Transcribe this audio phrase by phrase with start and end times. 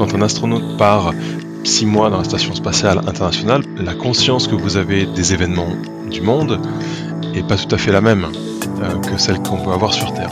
[0.00, 1.12] quand un astronaute part
[1.62, 5.68] six mois dans la station spatiale internationale, la conscience que vous avez des événements
[6.10, 6.58] du monde
[7.34, 8.24] est pas tout à fait la même
[8.82, 10.30] euh, que celle qu'on peut avoir sur Terre.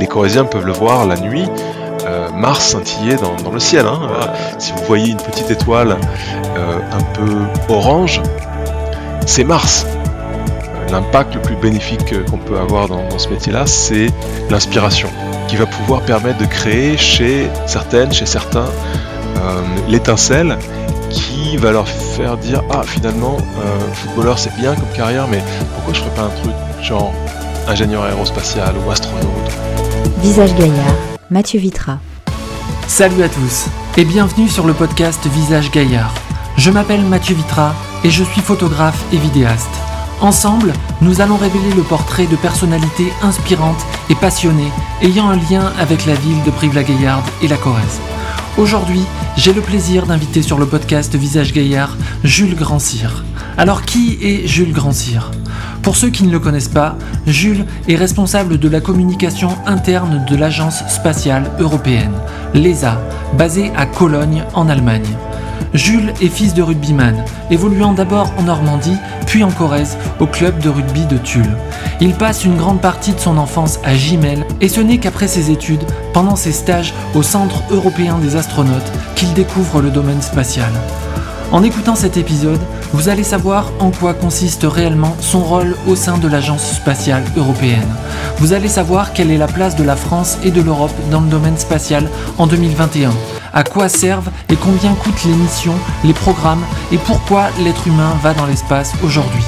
[0.00, 1.44] Les Corésiens peuvent le voir la nuit,
[2.04, 3.86] euh, Mars scintiller dans, le ciel.
[3.86, 4.00] Hein.
[4.58, 5.96] si vous voyez une petite étoile
[6.56, 8.20] euh, un peu orange,
[9.24, 9.86] c'est Mars.
[10.90, 14.08] L'impact le plus bénéfique qu'on peut avoir dans, dans ce métier-là, c'est
[14.50, 15.08] l'inspiration,
[15.48, 18.66] qui va pouvoir permettre de créer chez certaines, chez certains,
[19.36, 20.58] euh, l'étincelle
[21.10, 25.42] qui va leur faire dire ah finalement euh, footballeur c'est bien comme carrière mais
[25.74, 26.52] pourquoi je ferais pas un truc
[26.82, 27.12] genre
[27.66, 29.24] ingénieur aérospatial ou astronaute?
[30.18, 30.94] Visage Gaillard,
[31.30, 31.98] Mathieu Vitra.
[32.86, 33.66] Salut à tous
[33.96, 36.14] et bienvenue sur le podcast Visage Gaillard.
[36.56, 39.89] Je m'appelle Mathieu Vitra et je suis photographe et vidéaste.
[40.20, 46.04] Ensemble, nous allons révéler le portrait de personnalités inspirantes et passionnées ayant un lien avec
[46.04, 48.00] la ville de Brive-la-Gaillarde et la Corrèze.
[48.58, 49.02] Aujourd'hui,
[49.38, 53.24] j'ai le plaisir d'inviter sur le podcast Visage Gaillard Jules Grandcir.
[53.56, 55.30] Alors qui est Jules Grandcir
[55.82, 60.36] Pour ceux qui ne le connaissent pas, Jules est responsable de la communication interne de
[60.36, 62.12] l'Agence spatiale européenne,
[62.52, 63.00] l'ESA,
[63.38, 65.16] basée à Cologne en Allemagne.
[65.74, 70.68] Jules est fils de rugbyman, évoluant d'abord en Normandie, puis en Corrèze, au club de
[70.68, 71.56] rugby de Tulle.
[72.00, 75.50] Il passe une grande partie de son enfance à Gimel, et ce n'est qu'après ses
[75.50, 80.72] études, pendant ses stages au Centre européen des astronautes, qu'il découvre le domaine spatial.
[81.52, 82.60] En écoutant cet épisode,
[82.92, 87.88] vous allez savoir en quoi consiste réellement son rôle au sein de l'Agence spatiale européenne.
[88.38, 91.28] Vous allez savoir quelle est la place de la France et de l'Europe dans le
[91.28, 93.10] domaine spatial en 2021
[93.52, 98.34] à quoi servent et combien coûtent les missions, les programmes et pourquoi l'être humain va
[98.34, 99.44] dans l'espace aujourd'hui.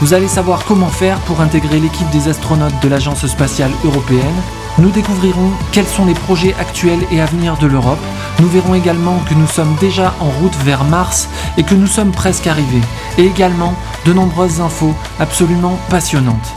[0.00, 4.42] Vous allez savoir comment faire pour intégrer l'équipe des astronautes de l'Agence spatiale européenne.
[4.78, 7.98] Nous découvrirons quels sont les projets actuels et à venir de l'Europe.
[8.38, 11.28] Nous verrons également que nous sommes déjà en route vers Mars
[11.58, 12.80] et que nous sommes presque arrivés.
[13.18, 13.74] Et également
[14.06, 16.54] de nombreuses infos absolument passionnantes.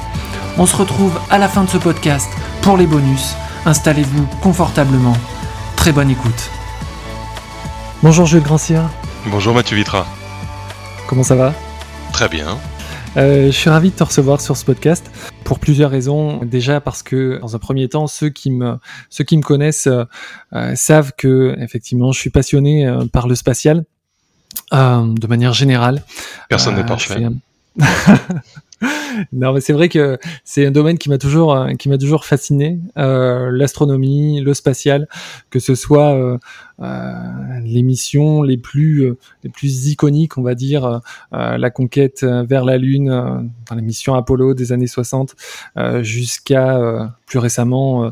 [0.57, 2.29] On se retrouve à la fin de ce podcast
[2.61, 3.35] pour les bonus.
[3.65, 5.17] Installez-vous confortablement.
[5.75, 6.49] Très bonne écoute.
[8.03, 8.89] Bonjour Jules Grancière.
[9.27, 10.05] Bonjour Mathieu Vitra.
[11.07, 11.53] Comment ça va?
[12.11, 12.59] Très bien.
[13.15, 15.09] Euh, je suis ravi de te recevoir sur ce podcast
[15.45, 16.43] pour plusieurs raisons.
[16.43, 18.77] Déjà parce que dans un premier temps, ceux qui me
[19.09, 20.03] ceux qui me connaissent euh,
[20.51, 23.85] euh, savent que effectivement, je suis passionné par le spatial
[24.73, 26.03] de manière générale.
[26.49, 27.25] Personne n'est parfait.
[29.33, 32.25] non, mais c'est vrai que c'est un domaine qui m'a toujours, euh, qui m'a toujours
[32.25, 35.07] fasciné, euh, l'astronomie, le spatial,
[35.49, 36.37] que ce soit euh,
[36.81, 37.13] euh
[37.63, 41.01] les missions les plus, euh, les plus iconiques, on va dire,
[41.31, 43.07] la conquête vers la Lune,
[43.69, 45.35] dans les missions Apollo des années 60,
[46.01, 48.09] jusqu'à plus récemment euh,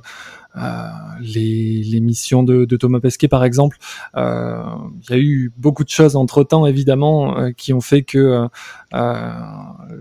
[0.55, 3.77] les, les, missions de, de, Thomas Pesquet, par exemple.
[4.17, 4.61] Euh,
[5.09, 8.47] il y a eu beaucoup de choses entre temps, évidemment, euh, qui ont fait que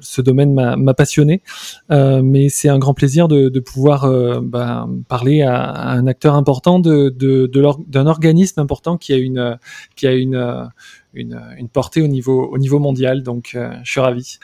[0.01, 1.43] ce domaine m'a passionné.
[1.89, 4.11] mais c'est un grand plaisir de, de pouvoir
[4.43, 7.11] bah, parler à, à, un acteur important de,
[7.89, 9.59] d'un organisme important qui a une,
[9.97, 10.71] qui a une,
[11.15, 13.23] une, une portée au niveau, au niveau mondial.
[13.23, 14.39] Donc, je suis ravi.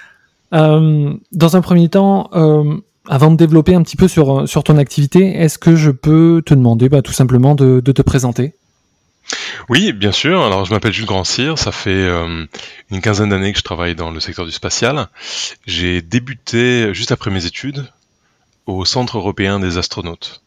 [0.55, 2.79] Euh, dans un premier temps, euh,
[3.09, 6.55] avant de développer un petit peu sur, sur ton activité, est-ce que je peux te
[6.55, 8.55] demander bah, tout simplement de, de, te présenter?
[9.69, 10.45] Oui, bien sûr.
[10.45, 11.59] Alors, je m'appelle Jules Grandcir.
[11.59, 12.47] Ça fait euh,
[12.91, 15.09] une quinzaine d'années que je travaille dans le secteur du spatial.
[15.67, 17.87] J'ai débuté juste après mes études
[18.67, 20.43] au Centre européen des astronautes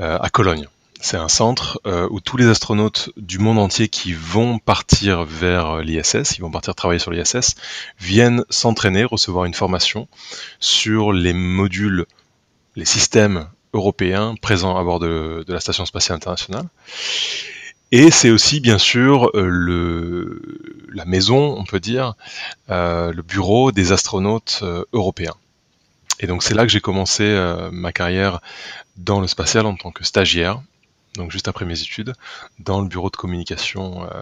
[0.00, 0.66] euh, à Cologne.
[1.00, 5.76] C'est un centre euh, où tous les astronautes du monde entier qui vont partir vers
[5.76, 7.54] euh, l'ISS, ils vont partir travailler sur l'ISS,
[8.00, 10.08] viennent s'entraîner, recevoir une formation
[10.58, 12.04] sur les modules,
[12.74, 16.66] les systèmes européens présents à bord de, la Station spatiale internationale.
[17.92, 20.42] Et c'est aussi bien sûr euh,
[20.92, 22.14] la maison, on peut dire,
[22.68, 25.34] le bureau des astronautes européens.
[26.20, 27.24] Et donc c'est là que j'ai commencé
[27.70, 28.40] ma carrière
[28.96, 30.60] dans le spatial en tant que stagiaire
[31.14, 32.14] donc juste après mes études,
[32.58, 34.20] dans le bureau de communication euh,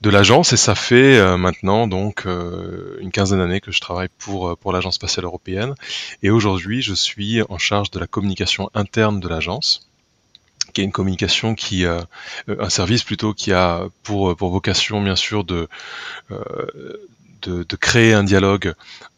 [0.00, 0.52] de l'agence.
[0.52, 4.72] Et ça fait euh, maintenant donc euh, une quinzaine d'années que je travaille pour, pour
[4.72, 5.74] l'agence spatiale européenne.
[6.22, 9.88] Et aujourd'hui, je suis en charge de la communication interne de l'agence
[10.72, 15.44] qui est une communication qui un service plutôt qui a pour pour vocation bien sûr
[15.44, 15.68] de
[17.48, 18.74] de, créer un dialogue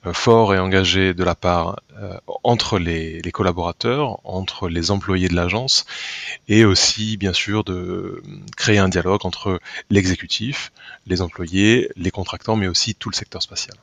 [0.07, 5.35] euh, fort et engagé de la part euh, entre les, collaborateurs, entre les employés de
[5.35, 5.87] l'agence,
[6.49, 8.23] et aussi bien sûr de
[8.57, 10.73] créer un dialogue entre l'exécutif,
[11.07, 13.77] les employés, les contractants, mais aussi tout le secteur spatial.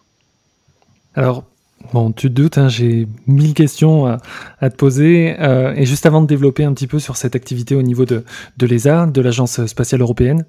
[1.91, 5.35] Bon, tu te doutes, hein, j'ai mille questions à, te poser.
[5.39, 8.23] Euh, et juste avant de développer un petit peu sur cette activité au niveau de,
[8.57, 10.45] de l'ESA, de l'Agence spatiale européenne,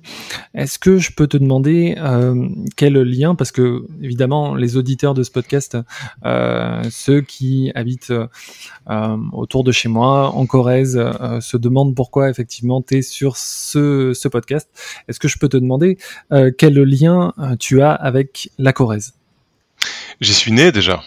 [0.55, 5.23] est-ce que je peux te demander euh, quel lien, parce que évidemment, les auditeurs de
[5.23, 5.77] ce podcast,
[6.25, 8.13] euh, ceux qui habitent
[9.33, 11.03] autour de chez moi, en Corrèze,
[11.41, 14.69] se demandent pourquoi effectivement tu es sur ce, ce podcast.
[15.09, 15.99] Est-ce que je peux te demander
[16.59, 19.15] quel lien tu as avec la Corrèze?
[20.21, 21.03] J'y suis né déjà.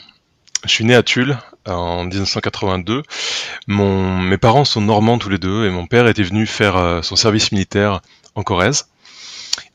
[0.65, 3.03] Je suis né à Tulle en 1982.
[3.67, 7.01] Mon, mes parents sont normands tous les deux et mon père était venu faire euh,
[7.01, 8.01] son service militaire
[8.35, 8.89] en Corrèze.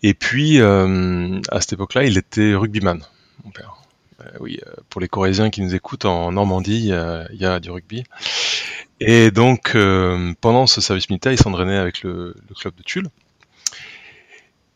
[0.03, 3.01] Et puis, euh, à cette époque-là, il était rugbyman,
[3.45, 3.77] mon père.
[4.21, 6.91] Euh, oui, pour les Corésiens qui nous écoutent, en Normandie,
[7.33, 8.05] il y a du rugby.
[9.01, 9.77] Et donc,
[10.41, 13.09] pendant ce service militaire, il s'entraînait avec le, le, club de Tulle.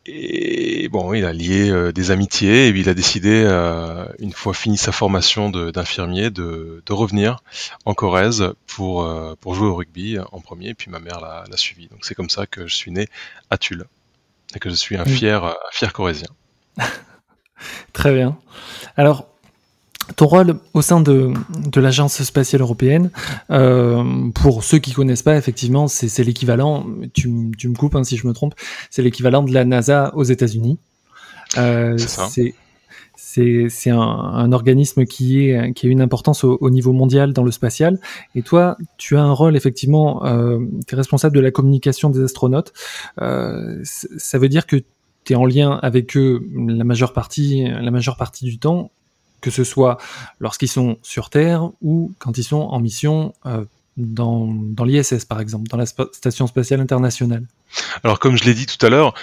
[0.09, 4.53] Et bon, il a lié euh, des amitiés et il a décidé, euh, une fois
[4.53, 7.43] fini sa formation d'infirmier, de, de, revenir
[7.83, 11.57] en Corrèze pour, euh, pour jouer au rugby en premier, et puis ma mère l'a
[11.57, 11.87] suivi.
[11.87, 13.07] Donc c'est comme ça que je suis né
[13.49, 13.85] à Tulle
[14.55, 16.29] et que je suis un fier, un fier corrézien.
[17.93, 18.37] Très bien.
[18.95, 19.27] Alors,
[20.15, 21.33] ton rôle au sein de,
[21.71, 23.11] de l'Agence spatiale européenne,
[23.51, 28.17] euh, pour ceux qui connaissent pas, effectivement, c'est l'équivalent, tu, tu, me coupes hein, si
[28.17, 28.55] je me trompe,
[28.89, 30.79] c'est l'équivalent de la NASA aux États-Unis.
[31.57, 31.97] Euh,
[33.17, 37.43] c'est un, un, organisme qui, est, qui a une importance au, au, niveau mondial dans
[37.43, 37.99] le spatial.
[38.35, 42.23] Et toi, tu as un rôle, effectivement, euh, tu es responsable de la communication des
[42.23, 42.73] astronautes.
[43.21, 44.77] Euh, ça veut dire que
[45.23, 48.91] tu es en lien avec eux la majeure partie, la majeure partie du temps
[49.47, 49.97] que ce soit
[50.41, 53.63] lorsqu'ils sont sur Terre ou quand ils sont en mission euh,
[53.95, 54.53] dans,
[54.83, 57.45] l'ISS, par exemple, dans la Station spatiale internationale.
[58.03, 59.13] Alors, comme je l'ai dit tout à l'heure,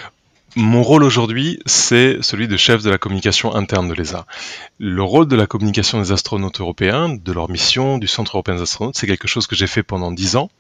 [0.57, 4.25] mon rôle aujourd'hui, c'est celui de chef de la communication interne de l'ESA.
[4.79, 8.63] Le rôle de la communication des astronautes européens, de leur mission, du Centre européen des
[8.63, 10.51] astronautes, c'est quelque chose que j'ai fait pendant dix ans,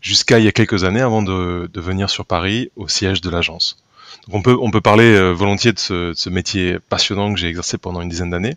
[0.00, 3.83] jusqu'à il y a quelques années avant de venir sur Paris au siège de l'agence
[4.30, 8.00] on peut, on peut parler euh, volontiers de ce, métier passionnant que j'ai exercé pendant
[8.00, 8.56] une dizaine d'années,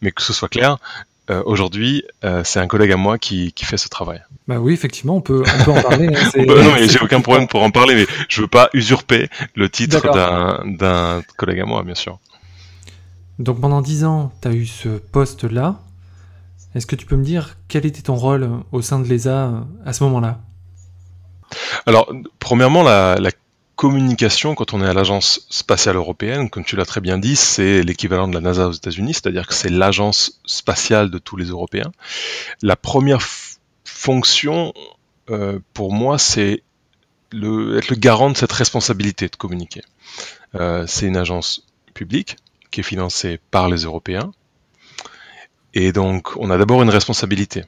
[0.00, 0.78] mais que ce soit clair,
[1.30, 4.22] euh, aujourd'hui, euh, c'est un collègue à moi qui, fait ce travail.
[4.46, 6.08] Bah oui, effectivement, on peut, on peut en parler.
[6.08, 9.68] Hein, non, mais j'ai aucun problème pour en parler, mais je veux pas usurper le
[9.70, 12.18] titre d'un collègue à moi, bien sûr.
[13.38, 15.80] Donc pendant dix ans, tu as eu ce poste-là.
[16.74, 19.92] Est-ce que tu peux me dire quel était ton rôle au sein de l'ESA à
[19.92, 20.40] ce moment-là?
[21.86, 23.30] Alors, premièrement, la, la
[23.76, 27.82] communication, quand on est à l'Agence spatiale européenne, comme tu l'as très bien dit, c'est
[27.82, 31.90] l'équivalent de la NASA aux États-Unis, c'est-à-dire que c'est l'agence spatiale de tous les Européens.
[32.62, 33.20] La première
[33.84, 34.72] fonction,
[35.30, 36.62] euh, pour moi, c'est
[37.32, 39.82] le, être le garant de cette responsabilité de communiquer.
[40.54, 42.36] Euh, c'est une agence publique
[42.70, 44.32] qui est financée par les Européens.
[45.74, 47.64] Et donc, on a d'abord une responsabilité.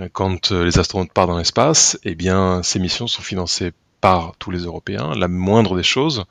[0.00, 4.50] Euh, quand les astronautes partent dans l'espace, eh bien, ces missions sont financées par tous
[4.50, 6.24] les Européens, la moindre des choses,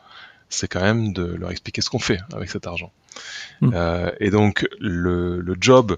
[0.49, 2.91] c'est quand même de leur expliquer ce qu'on fait avec cet argent.
[3.61, 3.71] Hmm.
[3.73, 5.97] Euh, et donc le, job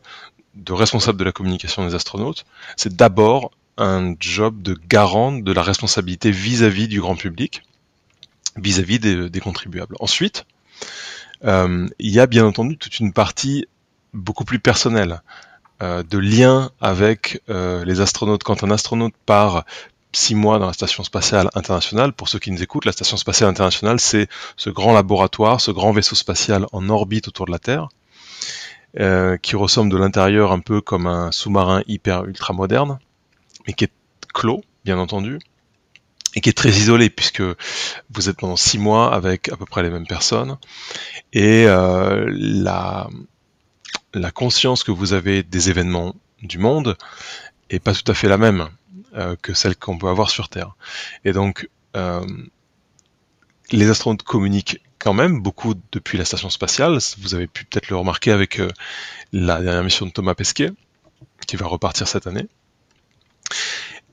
[0.55, 2.45] de responsable de la communication des astronautes,
[2.75, 7.63] c'est d'abord un job de garant de la responsabilité vis-à-vis du grand public,
[8.57, 9.95] vis-à-vis des, contribuables.
[9.99, 10.45] Ensuite,
[11.45, 13.67] euh, il y a bien entendu toute une partie
[14.13, 15.21] beaucoup plus personnelle.
[15.81, 18.43] Euh, de lien avec les astronautes.
[18.43, 19.63] Quand un astronaute part
[20.11, 22.13] six mois dans la Station spatiale internationale.
[22.13, 25.91] Pour ceux qui nous écoutent, la Station spatiale internationale, c'est ce grand laboratoire, ce grand
[25.91, 27.89] vaisseau spatial en orbite autour de la Terre,
[28.99, 32.99] euh, qui ressemble de l'intérieur un peu comme un sous-marin hyper ultra moderne,
[33.67, 33.91] mais qui est
[34.33, 35.39] clos, bien entendu,
[36.35, 37.43] et qui est très isolé puisque
[38.11, 40.57] vous êtes pendant six mois avec à peu près les mêmes personnes,
[41.33, 43.07] et euh, la,
[44.13, 46.97] la conscience que vous avez des événements du monde
[47.69, 48.69] est pas tout à fait la même.
[49.15, 50.75] Euh, que celle qu'on peut avoir sur Terre.
[51.25, 52.23] Et donc, euh,
[53.71, 56.99] les astronautes communiquent quand même beaucoup depuis la station spatiale.
[57.17, 58.69] Vous avez pu peut-être le remarquer avec euh,
[59.33, 60.71] la dernière mission de Thomas Pesquet,
[61.47, 62.47] qui va repartir cette année.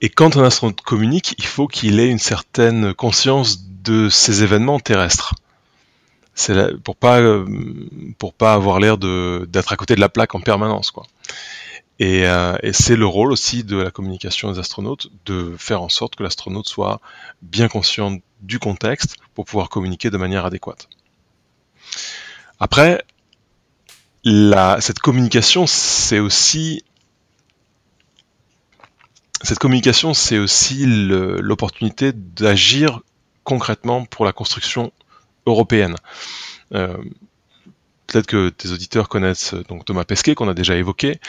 [0.01, 4.81] Et quand un astronaute communique, il faut qu'il ait une certaine conscience de ces événements
[4.81, 5.35] terrestres.
[6.85, 7.21] Pour pas
[8.19, 11.07] pour pas avoir l'air d'être à côté de la plaque en permanence, quoi.
[12.03, 16.17] Euh, et, c'est le rôle aussi de la communication des astronautes de faire en sorte
[16.17, 17.01] que l'astronaute soit
[17.41, 20.89] bien conscient du contexte pour pouvoir communiquer de manière adéquate.
[22.61, 23.03] Après,
[24.25, 26.83] cette communication, c'est aussi
[29.43, 33.01] cette communication, c'est aussi l'opportunité d'agir
[33.45, 34.93] concrètement pour la construction
[35.47, 35.95] européenne.
[36.75, 36.97] Euh,
[38.07, 41.21] peut-être que tes auditeurs connaissent donc Thomas Pesquet qu'on a déjà évoqué.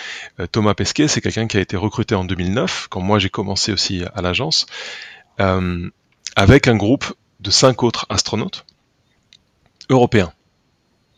[0.52, 4.04] Thomas Pesquet, c'est quelqu'un qui a été recruté en 2009, quand moi j'ai commencé aussi
[4.14, 4.66] à l'agence,
[5.38, 8.66] avec un groupe de cinq autres astronautes
[9.90, 10.34] européens.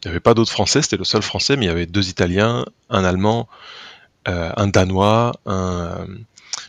[0.04, 2.10] Il n'y avait pas d'autres Français, c'était le seul Français, mais il y avait deux
[2.10, 3.50] Italiens, un Allemand,
[4.26, 6.08] un Danois, un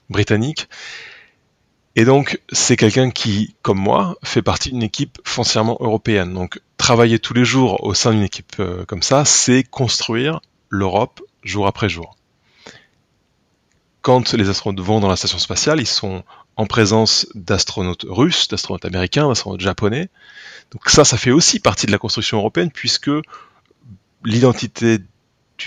[0.09, 0.69] Britannique.
[1.97, 6.33] Et donc, c'est quelqu'un qui, comme moi, fait partie d'une équipe foncièrement européenne.
[6.33, 11.21] Donc, travailler tous les jours au sein d'une équipe euh, comme ça, c'est construire l'Europe
[11.43, 12.17] jour après jour.
[14.03, 16.23] Quand les astronautes vont dans la station spatiale, ils sont
[16.57, 20.09] en présence d'astronautes russes, d'astronautes américains, d'astronautes japonais.
[20.71, 23.11] Donc ça, ça fait aussi partie de la construction européenne, puisque
[24.25, 24.99] l'identité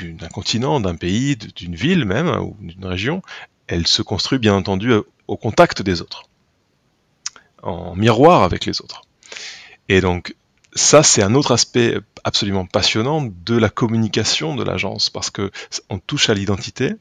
[0.01, 3.21] d'un continent, d'un pays, d'une ville même, ou d'une région,
[3.67, 4.91] elle se construit bien entendu
[5.27, 6.23] au contact des autres,
[7.61, 9.03] en miroir avec les autres.
[9.89, 10.35] Et donc
[10.75, 15.51] ça, c'est un autre aspect absolument passionnant de la communication de l'agence, parce que
[15.89, 16.93] on touche à l'identité.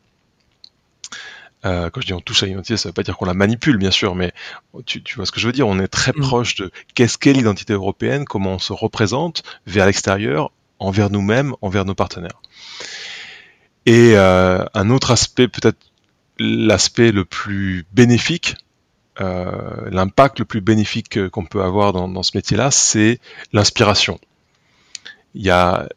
[1.64, 3.34] Euh, quand je dis on touche à l'identité, ça ne veut pas dire qu'on la
[3.34, 4.32] manipule, bien sûr, mais
[4.84, 5.68] tu, vois ce que je veux dire.
[5.68, 6.20] On est très mm.
[6.20, 11.84] proche de qu'est-ce qu'est l'identité européenne, comment on se représente vers l'extérieur, envers nous-mêmes, envers
[11.84, 12.42] nos partenaires.
[13.86, 15.78] Et euh, un autre aspect peut-être
[16.42, 18.56] l'aspect le plus bénéfique,
[19.20, 23.20] euh, l'impact le plus bénéfique qu'on peut avoir dans, ce métier-là, c'est
[23.52, 24.18] l'inspiration.
[25.34, 25.88] Il y a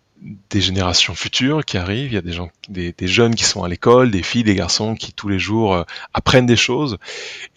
[0.50, 3.70] des générations futures qui arrivent, il y a des gens, des, jeunes qui sont à
[3.70, 5.84] l'école, des filles, des garçons qui tous les jours euh,
[6.14, 6.98] apprennent des choses.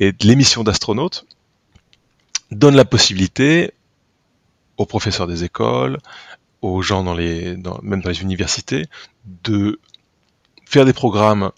[0.01, 1.27] Et l'émission d'astronautes
[2.51, 3.73] donne la possibilité
[4.77, 5.99] aux professeurs des écoles,
[6.63, 8.87] aux gens dans les, même dans les universités,
[9.45, 9.81] de
[10.65, 11.51] faire des programmes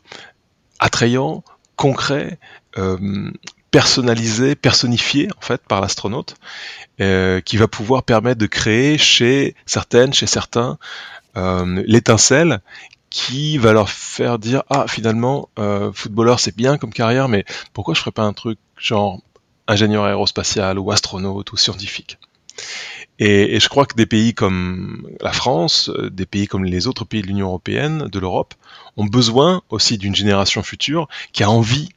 [0.80, 1.44] attrayant,
[1.76, 2.38] concret,
[2.76, 3.30] euh,
[3.70, 6.34] personnalisé, personnifié en fait par l'astronaute,
[7.00, 10.78] euh, qui va pouvoir permettre de créer chez certaines, chez certains,
[11.36, 12.60] euh, l'étincelle
[13.08, 15.48] qui va leur faire dire ah finalement
[15.92, 19.20] footballeur c'est bien comme carrière mais pourquoi je ferais pas un truc genre
[19.66, 22.18] ingénieur aérospatial ou astronaute ou scientifique?
[23.18, 27.20] Et, je crois que des pays comme la France, des pays comme les autres pays
[27.20, 28.54] de l'Union européenne, de l'Europe,
[28.96, 31.88] ont besoin aussi d'une génération future qui a envie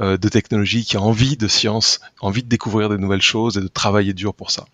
[0.00, 3.60] euh, de technologie, qui a envie de science, envie de découvrir des nouvelles choses et
[3.60, 4.66] de travailler dur pour ça.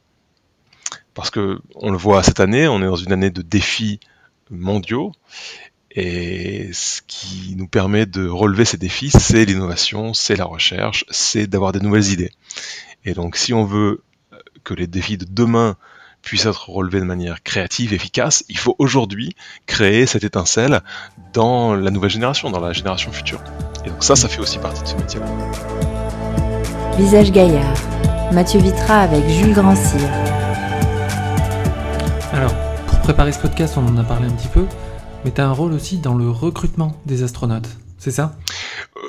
[1.15, 4.01] Parce que on le voit cette année, on est dans une année de défis
[4.51, 5.13] mondiaux
[5.91, 11.47] et ce qui nous permet de relever ces défis, c'est l'innovation, c'est la recherche, c'est
[11.47, 12.31] d'avoir des nouvelles idées.
[13.05, 14.03] Et donc si on veut
[14.65, 15.77] que les défis de demain
[16.23, 19.35] puissent être relevés de manière créative, efficace, il faut aujourd'hui
[19.67, 20.81] créer cette étincelle
[21.33, 23.41] dans la nouvelle génération, dans la génération future.
[23.85, 25.27] Et donc ça, ça fait aussi partie de ce métier-là.
[26.99, 27.75] Visage Gaillard,
[28.33, 30.09] Mathieu Vitra avec Jules Grandcir.
[32.33, 32.55] Alors,
[32.87, 34.67] pour préparer ce podcast, on en a parlé un petit peu,
[35.25, 38.37] mais tu as un rôle aussi dans le recrutement des astronautes, c'est ça?
[38.97, 39.01] Euh,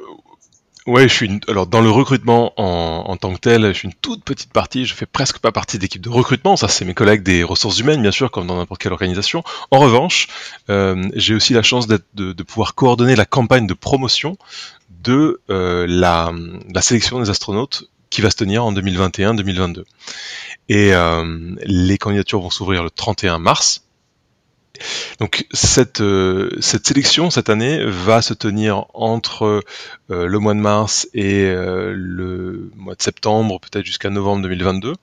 [0.88, 4.24] Ouais, je suis alors dans le recrutement en, tant que tel, je suis une toute
[4.24, 4.86] petite partie.
[4.86, 6.58] Je fais presque pas partie d'équipe de recrutement.
[6.58, 9.44] Ça, c'est mes collègues des ressources humaines, bien sûr, comme dans n'importe quelle organisation.
[9.70, 10.28] En revanche,
[10.72, 14.38] euh, j'ai aussi la chance de, de, pouvoir coordonner la campagne de promotion
[15.04, 16.32] de euh, la,
[16.74, 19.84] la, sélection des astronautes qui va se tenir en 2021-2022.
[20.70, 23.84] Et euh, les candidatures vont s'ouvrir le 31 mars.
[25.20, 29.64] Donc cette, euh, cette sélection cette année va se tenir entre
[30.10, 34.96] euh, le mois de mars et euh, le mois de septembre, peut-être jusqu'à novembre 2022.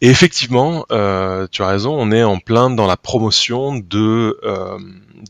[0.00, 4.38] Et effectivement, tu as raison, on est en plein dans la promotion de,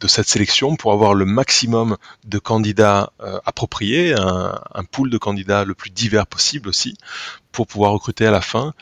[0.07, 1.97] cette sélection pour avoir le maximum
[2.27, 3.15] de candidats
[3.47, 6.99] appropriés, un, pool de candidats le plus divers possible aussi,
[7.51, 8.75] pour pouvoir recruter à la fin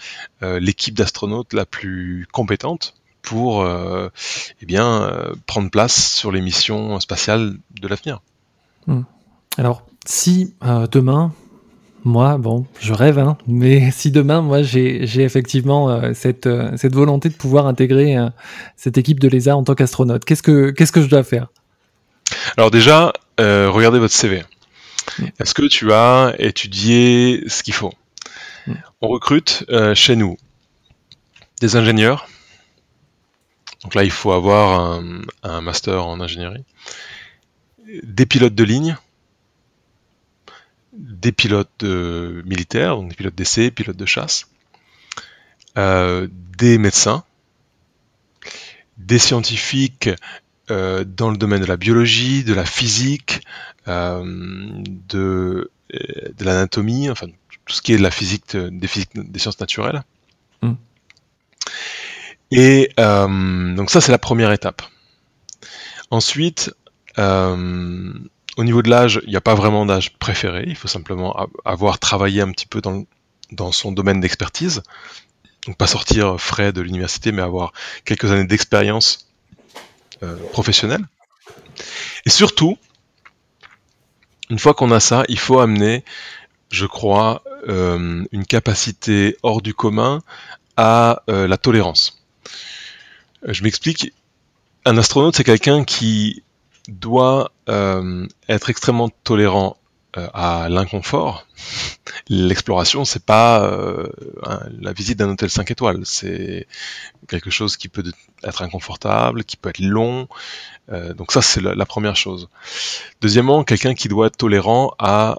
[0.43, 4.09] l'équipe d'astronautes la plus compétente pour euh,
[4.63, 8.21] eh bien, euh, prendre place sur les missions spatiales de l'avenir.
[8.87, 9.03] Hmm.
[9.59, 11.33] Alors, si euh, demain,
[12.05, 17.35] moi, bon, je rêve, hein, mais si demain, moi, j'ai effectivement cette, cette volonté de
[17.35, 18.17] pouvoir intégrer
[18.77, 21.49] cette équipe de l'ESA en tant qu'astronaute, qu'est-ce que je dois faire?
[22.57, 24.45] Alors déjà, regardez votre CV.
[25.19, 25.27] Hmm.
[25.41, 27.93] Est-ce que tu as étudié ce qu'il faut?
[28.69, 28.75] Hmm.
[29.03, 29.65] On recrute
[29.95, 30.37] chez nous
[31.61, 32.29] des ingénieurs,
[33.83, 35.01] donc là, il faut avoir
[35.43, 36.65] un, master en ingénierie.
[38.03, 38.97] Des pilotes de ligne,
[40.93, 44.49] des pilotes militaires, donc des pilotes d'essai, pilotes de chasse,
[45.79, 47.23] euh, des médecins,
[48.97, 50.09] des scientifiques
[50.71, 53.43] euh, dans le domaine de la biologie, de la physique,
[53.87, 54.25] euh,
[55.09, 55.71] de,
[56.41, 60.03] l'anatomie, enfin tout ce qui est de la physique, des, sciences naturelles.
[60.63, 60.73] Mmh
[62.51, 64.83] Et donc ça, c'est la première étape.
[66.11, 66.73] Ensuite,
[68.57, 70.65] au niveau de l'âge, il n'y a pas vraiment d'âge préféré.
[70.67, 74.83] Il faut simplement avoir travaillé un petit peu dans, son domaine d'expertise.
[75.67, 77.73] Donc pas sortir frais de l'université, mais avoir
[78.05, 79.29] quelques années d'expérience
[80.23, 81.05] euh, professionnelle.
[82.25, 82.79] Et surtout,
[84.49, 86.05] une fois qu'on a ça, il faut amener,
[86.71, 90.23] je crois, euh, une capacité hors du commun
[90.77, 92.16] à euh, la tolérance.
[93.47, 94.13] Je m'explique.
[94.85, 96.43] Un astronaute, c'est quelqu'un qui
[96.89, 99.86] doit être extrêmement tolérant euh,
[100.35, 101.47] à l'inconfort.
[102.29, 104.09] L'exploration, c'est pas euh,
[104.81, 106.67] la visite d'un hôtel 5 étoiles, c'est
[107.29, 108.05] quelque chose qui peut
[108.43, 110.29] être inconfortable, qui peut être long.
[110.93, 112.49] Euh, donc ça, c'est la, première chose.
[113.21, 115.39] Deuxièmement, quelqu'un qui doit être tolérant à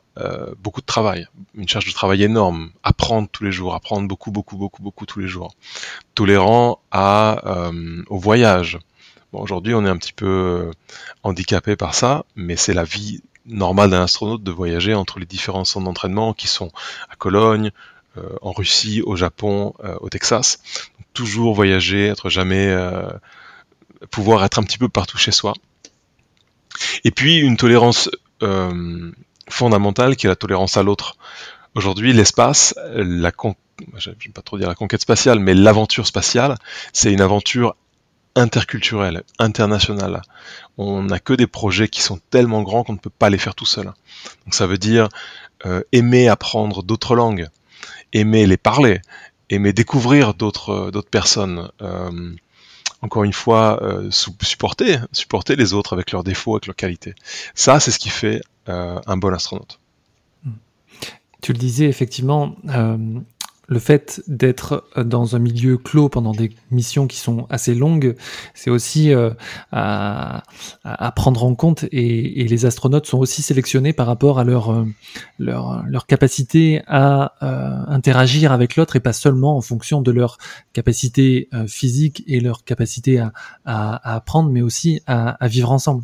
[0.63, 4.57] beaucoup de travail, une charge de travail énorme, apprendre tous les jours, apprendre beaucoup, beaucoup,
[4.57, 5.53] beaucoup, beaucoup tous les jours.
[6.15, 7.69] Tolérant à
[8.09, 8.79] au voyage.
[9.33, 10.71] Bon, aujourd'hui, on est un petit peu
[11.21, 15.65] handicapé par ça, mais c'est la vie normal d'un astronaute de voyager entre les différents
[15.65, 16.71] centres d'entraînement qui sont
[17.09, 17.71] à Cologne,
[18.17, 20.59] euh, en Russie, au Japon, euh, au Texas.
[21.13, 23.09] toujours voyager, être jamais euh,
[24.11, 25.53] pouvoir être un petit peu partout chez soi.
[27.03, 28.09] Et puis une tolérance
[29.49, 31.17] fondamentale qui est la tolérance à l'autre.
[31.73, 33.31] Aujourd'hui, l'espace, la
[33.95, 36.57] je vais pas trop dire la conquête spatiale, mais l'aventure spatiale,
[36.93, 37.75] c'est une aventure
[38.37, 40.21] interculturelle, internationale.
[40.77, 43.55] On n'a que des projets qui sont tellement grands qu'on ne peut pas les faire
[43.55, 43.85] tout seul.
[44.45, 45.09] Donc ça veut dire
[45.65, 47.47] euh, aimer apprendre d'autres langues,
[48.13, 49.01] aimer les parler,
[49.49, 51.69] aimer découvrir d'autres euh, d'autres personnes.
[51.81, 52.35] Euh,
[53.03, 53.79] encore une fois,
[54.09, 57.13] supporter, supporter les autres avec leurs défauts, avec leurs qualités.
[57.53, 59.79] Ça, c'est ce qui fait un bon astronaute.
[61.43, 62.55] Tu le disais effectivement,
[63.67, 68.15] le fait d'être dans un milieu clos pendant des missions qui sont assez longues,
[68.53, 69.31] c'est aussi euh,
[69.71, 70.43] à,
[71.15, 76.81] prendre en compte et, les astronautes sont aussi sélectionnés par rapport à leur, euh, capacité
[76.87, 80.37] à euh, interagir avec l'autre et pas seulement en fonction de leur
[80.71, 86.03] capacité physique et leur capacité à, apprendre, mais aussi à vivre ensemble.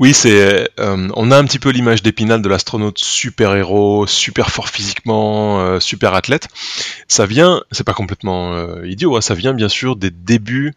[0.00, 4.50] Oui, c'est, euh, on a un petit peu l'image d'Épinal de l'astronaute super héros, super
[4.50, 6.48] fort physiquement, euh, super athlète.
[7.06, 10.74] Ça vient, c'est pas complètement euh, idiot, hein, ça vient bien sûr des débuts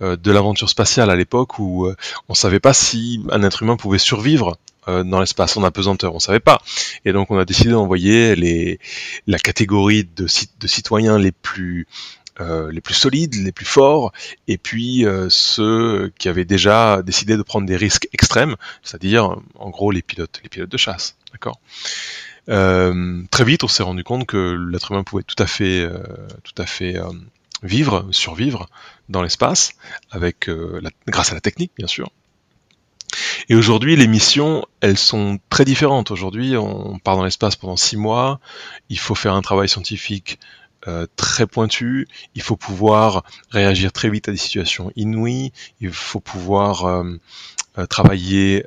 [0.00, 1.88] de l'aventure spatiale à l'époque où
[2.28, 6.38] on savait pas si un être humain pouvait survivre dans l'espace en apesanteur, on savait
[6.38, 6.62] pas.
[7.04, 8.78] Et donc on a décidé d'envoyer les,
[9.26, 10.28] la catégorie de,
[10.60, 11.88] de citoyens les plus
[12.40, 14.12] euh, les plus solides, les plus forts,
[14.46, 19.70] et puis euh, ceux qui avaient déjà décidé de prendre des risques extrêmes, c'est-à-dire en
[19.70, 21.16] gros les pilotes, de chasse.
[21.32, 21.60] D'accord?
[22.48, 25.88] Euh, très vite, on s'est rendu compte que l'être humain pouvait tout à fait,
[26.44, 26.96] tout à fait
[27.62, 28.68] vivre, survivre
[29.08, 29.72] dans l'espace,
[30.10, 30.48] avec
[31.06, 32.10] grâce à la technique, bien sûr.
[33.48, 36.10] Et aujourd'hui, les missions, elles sont très différentes.
[36.10, 38.40] Aujourd'hui, on part dans l'espace pendant six mois.
[38.90, 40.38] Il faut faire un travail scientifique
[40.88, 46.18] euh, très pointu, il faut pouvoir réagir très vite à des situations inouïes, il faut
[46.18, 47.04] pouvoir euh,
[47.76, 48.64] euh, travailler,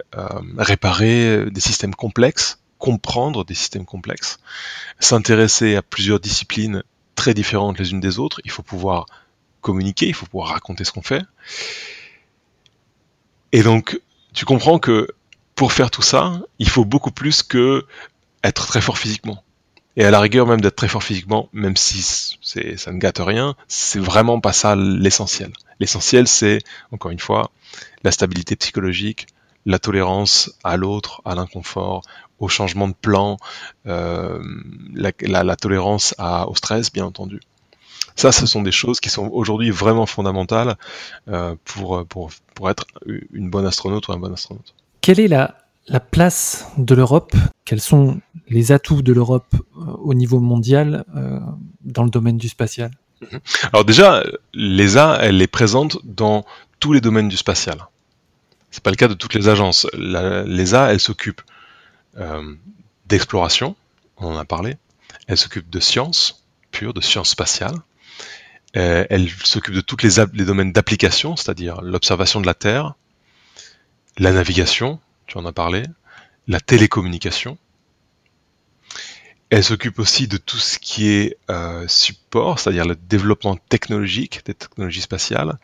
[0.58, 4.38] réparer des systèmes complexes, comprendre des systèmes complexes,
[5.00, 6.84] s'intéresser à plusieurs disciplines
[7.16, 9.08] très différentes les unes des autres, il faut pouvoir
[9.62, 11.24] communiquer, il faut pouvoir raconter ce qu'on fait.
[13.52, 14.00] Et donc,
[14.34, 15.08] tu comprends que
[15.56, 17.86] pour faire tout ça, il faut beaucoup plus que
[18.44, 19.44] être très fort physiquement
[19.98, 22.02] et à la rigueur même d'être très fort physiquement, même si
[22.42, 25.52] ça ne gâte rien, c'est vraiment pas ça l'essentiel.
[25.80, 26.60] L'essentiel, c'est,
[26.92, 27.52] encore une fois,
[28.04, 29.28] la stabilité psychologique,
[29.66, 32.04] la tolérance à l'autre, à l'inconfort,
[32.40, 33.38] au changement de plan,
[33.86, 34.42] euh,
[34.94, 37.40] la, tolérance au stress, bien entendu.
[38.16, 40.76] Ça, ce sont des choses qui sont aujourd'hui vraiment fondamentales
[41.28, 42.86] euh, pour, pour, pour être
[43.32, 44.74] une bonne astronaute ou un bon astronaute.
[45.02, 45.56] Quelle est la,
[45.92, 51.40] la place de l'Europe, quels sont les atouts de l'Europe euh, au niveau mondial euh,
[51.82, 52.92] dans le domaine du spatial?
[53.22, 53.40] Mhm.
[53.74, 54.24] Alors déjà,
[54.54, 56.46] l'ESA, elle est présente dans
[56.80, 57.78] tous les domaines du spatial.
[58.72, 59.86] C'est pas le cas de toutes les agences.
[59.94, 61.42] L'ESA, elle s'occupe
[62.18, 62.56] euh,
[63.08, 63.76] d'exploration,
[64.16, 64.78] on en a parlé.
[65.28, 67.76] Elle s'occupe de sciences pure, de sciences spatiales.
[68.74, 72.94] elle s'occupe de tous les, les domaines d'application, c'est-à-dire l'observation de la Terre,
[74.18, 75.84] la navigation, tu en as parlé,
[76.48, 77.58] la télécommunication.
[79.50, 84.54] Elle s'occupe aussi de tout ce qui est euh, support, c'est-à-dire le développement technologique des
[84.54, 85.58] technologies spatiales.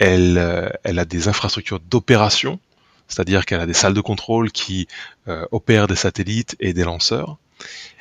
[0.00, 2.58] Elle, euh, elle a des infrastructures d'opération,
[3.06, 4.88] c'est-à-dire qu'elle a des salles de contrôle qui
[5.28, 7.38] euh, opèrent des satellites et des lanceurs.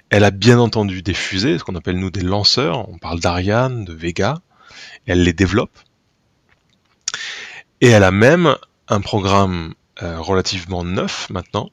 [0.10, 2.90] Elle a bien entendu des fusées, ce qu'on appelle nous des lanceurs.
[2.90, 4.40] On parle d'Ariane, de Vega.
[5.06, 5.78] elle les développe.
[7.82, 8.56] Et elle a même
[8.88, 11.72] un programme relativement neuf maintenant,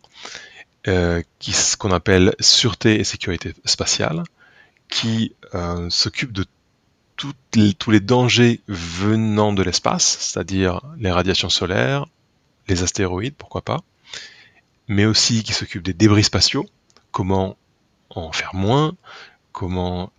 [0.88, 4.24] euh, qui ce qu'on appelle sûreté et sécurité spatiale,
[4.88, 6.44] qui euh, s'occupe de
[7.14, 12.06] tous les dangers venant de l'espace, c'est-à-dire les radiations solaires,
[12.66, 13.84] les astéroïdes, pourquoi pas,
[14.88, 16.66] mais aussi qui s'occupe des débris spatiaux,
[17.12, 17.56] comment
[18.10, 18.96] en faire moins,
[19.52, 20.10] comment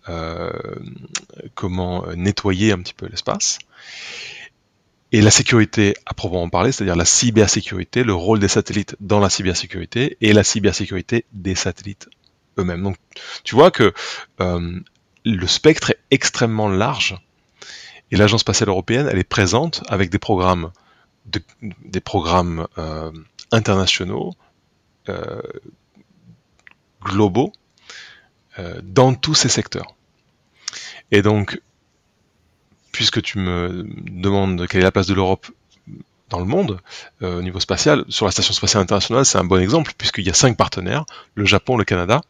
[2.16, 3.58] nettoyer un petit peu l'espace,
[5.14, 9.30] et la sécurité à proprement parler, c'est-à-dire la cybersécurité, le rôle des satellites dans la
[9.30, 12.08] cybersécurité et la cybersécurité des satellites
[12.58, 12.82] eux-mêmes.
[12.82, 12.96] Donc
[13.44, 13.94] tu vois que
[14.40, 14.80] euh,
[15.24, 17.16] le spectre est extrêmement large
[18.10, 20.72] et l'Agence spatiale européenne, elle est présente avec des programmes,
[21.26, 23.12] des programmes euh,
[23.52, 24.32] internationaux,
[25.08, 25.40] euh,
[27.00, 27.52] globaux,
[28.82, 29.94] dans tous ces secteurs.
[31.12, 31.60] Et donc
[32.94, 35.48] puisque tu me demandes quelle est la place de l'Europe
[36.30, 36.80] dans le monde
[37.22, 40.30] euh, au niveau spatial, sur la Station spatiale internationale, c'est un bon exemple, puisqu'il y
[40.30, 41.04] a cinq partenaires,
[41.34, 42.20] le Japon, le Canada,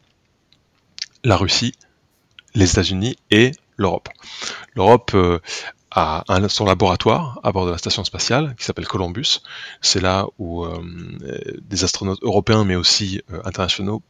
[1.23, 1.75] la Russie,
[2.55, 4.09] les États-Unis et l'Europe.
[4.75, 5.39] L'Europe euh,
[5.91, 9.43] a son laboratoire à bord de la station spatiale qui s'appelle Columbus.
[9.83, 10.83] C'est là où euh,
[11.61, 14.03] des astronautes européens mais aussi internationaux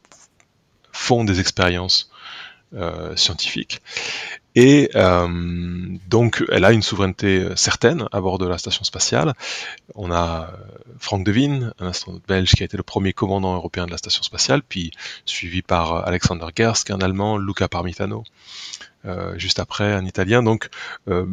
[0.93, 2.09] font des expériences
[3.15, 3.81] scientifiques.
[4.55, 5.27] Et euh,
[6.07, 9.33] donc, elle a une souveraineté euh, certaine à bord de la station spatiale.
[9.95, 10.57] On a euh,
[10.97, 14.23] Frank Devine, un astronaute belge qui a été le premier commandant européen de la station
[14.23, 14.91] spatiale, puis
[15.25, 18.23] suivi par Alexander Gersk, un Allemand, Luca Parmitano,
[19.03, 20.41] euh, juste après, un Italien.
[20.41, 20.69] Donc,
[21.09, 21.25] euh,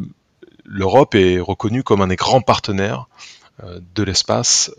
[0.65, 3.07] l'Europe est reconnue comme un des grands partenaires
[3.95, 4.71] de l'espace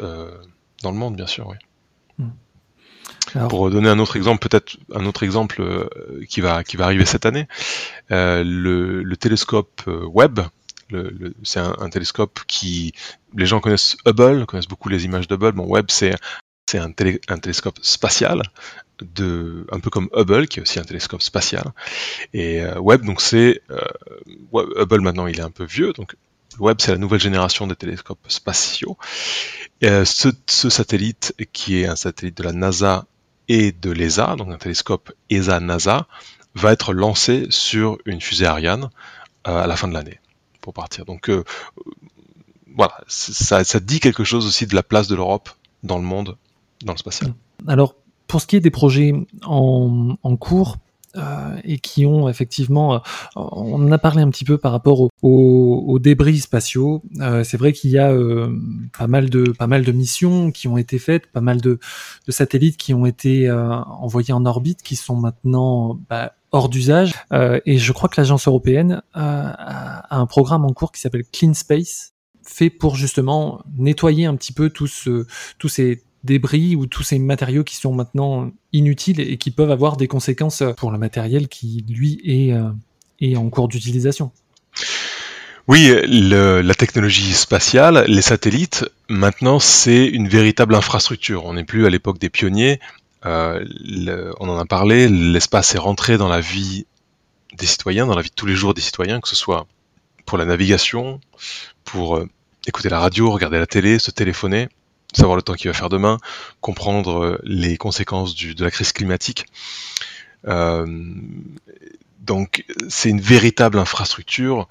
[0.83, 1.47] dans le monde, bien sûr.
[1.47, 2.25] Oui.
[3.49, 7.05] Pour donner un autre exemple, peut-être un autre exemple euh, qui va qui va arriver
[7.05, 7.49] cette année,
[8.11, 10.41] euh, le, télescope euh, Webb.
[11.43, 12.93] c'est un, télescope qui
[13.35, 15.53] les gens connaissent Hubble, connaissent beaucoup les images de Hubble.
[15.53, 16.15] Bon, Webb c'est
[16.67, 18.43] c'est un, télescope spatial,
[19.01, 21.73] de, un peu comme Hubble, qui est aussi un télescope spatial.
[22.33, 23.63] Et Webb, donc c'est
[24.53, 26.17] Hubble maintenant, il est un peu vieux, donc
[26.59, 28.97] Webb c'est la nouvelle génération des télescopes spatiaux.
[29.83, 33.07] ce, satellite, qui est un satellite de la NASA
[33.49, 36.07] et de l'ESA, donc un télescope ESA-NASA,
[36.55, 38.91] va être lancé sur une fusée Ariane
[39.47, 40.21] euh, à la fin de l'année
[40.61, 41.05] pour partir.
[41.05, 41.45] Donc euh,
[42.77, 45.51] voilà, ça, dit quelque chose aussi de la place de l'Europe
[45.83, 46.37] dans le monde,
[46.85, 47.35] dans le spatial.
[47.67, 47.95] Alors,
[48.27, 49.13] pour ce qui est des projets
[49.45, 50.79] en, en cours,
[51.17, 52.99] euh, et qui ont effectivement, euh,
[53.37, 57.03] on en a parlé un petit peu par rapport aux, débris spatiaux.
[57.21, 58.13] Euh, c'est vrai qu'il y a
[58.99, 61.79] pas mal de pas mal de missions qui ont été faites, pas mal de,
[62.29, 67.15] satellites qui ont été envoyés en orbite, qui sont maintenant bah, hors d'usage.
[67.33, 72.13] et je crois que l'agence européenne a un programme en cours qui s'appelle Clean Space,
[72.43, 75.09] fait pour justement nettoyer un petit peu tous,
[75.59, 79.97] tous ces débris ou tous ces matériaux qui sont maintenant inutiles et qui peuvent avoir
[79.97, 82.71] des conséquences pour le matériel qui, lui, est, euh,
[83.21, 84.33] est en cours d'utilisation.
[85.67, 91.47] Oui, la technologie spatiale, les satellites, maintenant c'est une véritable infrastructure.
[91.47, 92.81] On n'est plus à l'époque des pionniers.
[93.25, 93.65] Euh,
[94.41, 96.85] on en a parlé, l'espace est rentré dans la vie
[97.57, 99.67] des citoyens, dans la vie de tous les jours des citoyens, que ce soit
[100.27, 101.21] pour la navigation,
[101.85, 102.29] pour euh,
[102.67, 104.69] écouter la radio, regarder la télé, se téléphoner
[105.17, 106.19] savoir le temps qu'il va faire demain,
[106.61, 109.47] comprendre euh, les conséquences de la crise climatique.
[110.47, 110.87] Euh,
[112.21, 114.69] donc c'est une véritable infrastructure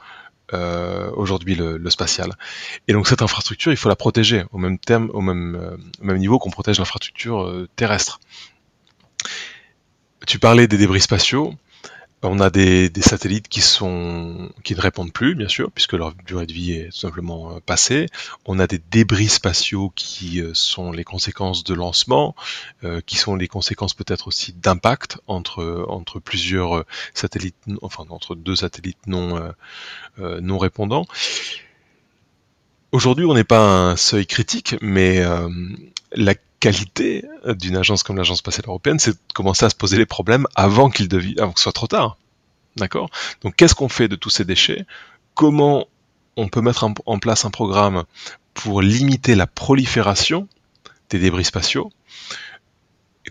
[0.54, 2.34] euh, aujourd'hui le, spatial.
[2.88, 6.40] Et donc cette infrastructure, il faut la protéger au même terme, au même, même niveau
[6.40, 8.20] qu'on protège l'infrastructure terrestre.
[10.28, 11.56] Tu parlais des débris spatiaux.
[12.26, 16.72] On a des, satellites qui ne répondent plus, bien sûr, puisque leur durée de vie
[16.72, 18.08] est tout simplement euh, passée.
[18.46, 22.34] On a des débris spatiaux qui euh, sont les conséquences de lancement,
[22.86, 29.06] euh, qui sont les conséquences peut-être aussi d'impact entre plusieurs satellites, enfin entre deux satellites
[29.06, 29.52] non
[30.18, 31.06] non répondants.
[32.92, 35.24] Aujourd'hui, on n'est pas à un seuil critique, mais
[36.14, 40.06] la qualité d'une agence comme l'Agence spatiale européenne, c'est de commencer à se poser les
[40.06, 42.18] problèmes avant qu'il avant que ce soit trop tard.
[42.78, 43.10] D'accord?
[43.42, 44.86] Donc qu'est-ce qu'on fait de tous ces déchets?
[45.34, 45.88] Comment
[46.38, 48.06] on peut mettre en place un programme
[48.54, 50.48] pour limiter la prolifération
[51.10, 51.92] des débris spatiaux?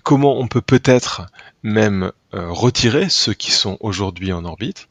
[0.03, 1.23] Comment on peut peut-être
[1.63, 4.89] même euh, retirer ceux qui sont aujourd'hui en orbite?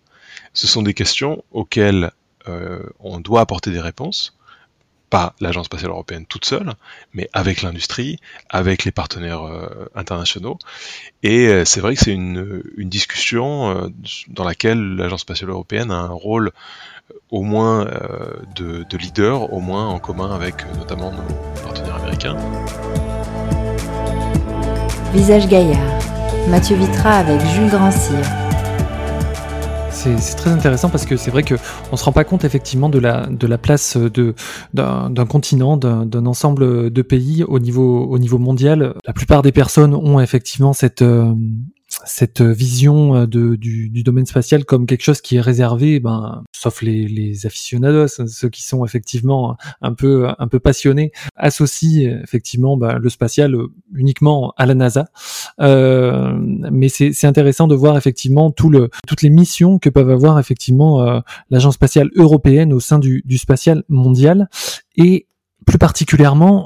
[0.53, 2.11] Ce sont des questions auxquelles
[2.47, 4.35] euh, on doit apporter des réponses
[5.11, 6.73] pas l'Agence spatiale européenne toute seule,
[7.13, 8.17] mais avec l'industrie,
[8.49, 10.57] avec les partenaires euh, internationaux.
[11.21, 13.89] Et euh, c'est vrai que c'est une, discussion euh,
[14.29, 16.51] dans laquelle l'Agence spatiale européenne a un rôle
[17.29, 17.85] au moins
[18.55, 22.37] de, de, leader, au moins en commun avec notamment nos partenaires américains.
[25.13, 25.99] Visage Gaillard,
[26.47, 28.40] Mathieu Vitra avec Jules Grandcir
[30.01, 31.55] c'est très intéressant parce que c'est vrai qu'on
[31.91, 33.97] ne se rend pas compte effectivement de la, de la place
[34.73, 38.95] d'un continent, d'un ensemble de pays au niveau, au niveau mondial.
[39.05, 41.33] La plupart des personnes ont effectivement cette, euh,
[42.05, 47.45] cette vision euh, du, domaine spatial comme quelque chose qui est réservé, ben, sauf les,
[47.45, 53.55] aficionados, ceux qui sont effectivement un peu, un peu passionnés, associent effectivement ben, le spatial
[53.93, 55.09] uniquement à la NASA.
[55.59, 60.39] Euh, mais c'est intéressant de voir effectivement tout le, toutes les missions que peuvent avoir
[60.39, 64.49] effectivement euh, l'agence spatiale européenne au sein du, du spatial mondial
[64.95, 65.27] et
[65.65, 66.65] plus particulièrement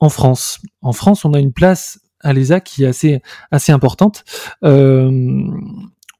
[0.00, 0.60] en France.
[0.80, 4.24] En France, on a une place à l'ESA qui est assez assez importante.
[4.64, 5.44] Euh,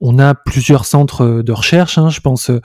[0.01, 2.61] on a plusieurs centres de recherche, hein, je pense euh,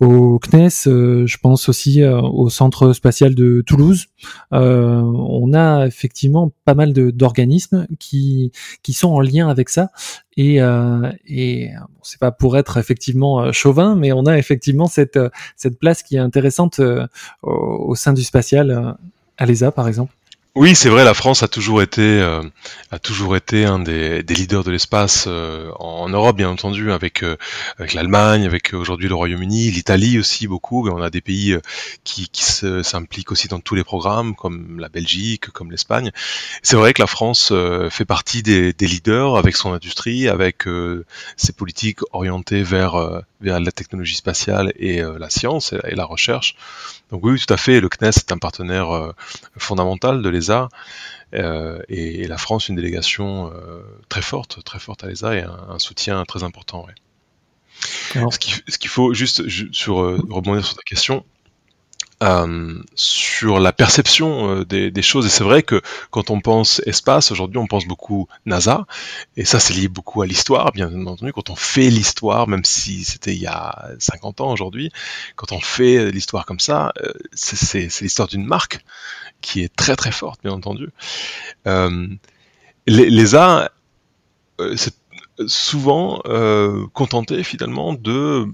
[0.00, 4.06] au CNES, euh, je pense aussi au Centre spatial de Toulouse.
[4.50, 8.50] on a effectivement pas mal d'organismes qui,
[8.82, 9.90] qui sont en lien avec ça.
[10.36, 10.58] Et,
[11.26, 11.70] et
[12.02, 15.20] c'est pas pour être effectivement chauvin, mais on a effectivement cette,
[15.56, 16.80] cette place qui est intéressante
[17.42, 18.96] au, au sein du spatial
[19.38, 20.14] à l'ESA par exemple.
[20.54, 22.42] Oui, c'est vrai, la France a toujours été, euh,
[22.90, 27.22] a toujours été un des, des leaders de l'espace euh, en, Europe, bien entendu, avec,
[27.22, 27.38] euh,
[27.78, 30.86] avec l'Allemagne, avec aujourd'hui le Royaume-Uni, l'Italie aussi beaucoup.
[30.90, 31.56] On a des pays
[32.04, 36.10] qui, qui s'impliquent aussi dans tous les programmes, comme la Belgique, comme l'Espagne.
[36.62, 37.50] C'est vrai que la France
[37.88, 40.64] fait partie des, des, leaders avec son industrie, avec
[41.38, 46.56] ses politiques orientées vers, vers la technologie spatiale et la science et la recherche.
[47.12, 49.12] Donc oui, tout à fait, le CNES est un partenaire euh,
[49.58, 50.70] fondamental de l'ESA
[51.34, 55.78] euh, et, la France une délégation euh, très forte, très forte à l'ESA et un,
[55.78, 56.86] soutien très important.
[58.14, 58.38] Ce
[58.78, 61.26] qu'il faut juste sur rebondir sur ta question,
[62.22, 65.26] euh, sur la perception euh, des, choses.
[65.26, 68.86] Et c'est vrai que quand on pense espace, aujourd'hui on pense beaucoup NASA,
[69.36, 71.32] et ça c'est lié beaucoup à l'histoire, bien entendu.
[71.32, 74.92] Quand on fait l'histoire, même si c'était il y a 50 ans aujourd'hui,
[75.34, 78.84] quand on fait l'histoire comme ça, euh, c'est l'histoire d'une marque
[79.40, 80.90] qui est très très forte, bien entendu.
[82.86, 83.72] L'ESA,
[84.76, 84.94] c'est
[85.46, 86.22] souvent
[86.92, 88.46] contenté finalement de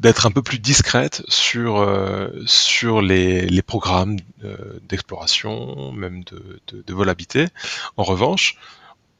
[0.00, 6.60] d'être un peu plus discrète sur, euh, sur les, les programmes euh, d'exploration, même de,
[6.68, 7.48] de, de, vol habité.
[7.96, 8.56] En revanche,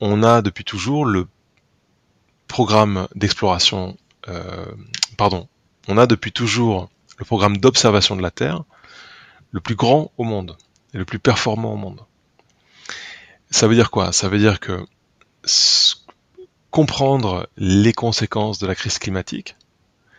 [0.00, 1.26] on a depuis toujours le
[2.46, 3.96] programme d'exploration,
[4.28, 4.66] euh,
[5.16, 5.48] pardon,
[5.88, 8.62] on a depuis toujours le programme d'observation de la Terre
[9.52, 10.56] le plus grand au monde
[10.92, 12.00] et le plus performant au monde.
[13.50, 14.12] Ça veut dire quoi?
[14.12, 14.84] Ça veut dire que
[16.70, 19.56] comprendre les conséquences de la crise climatique,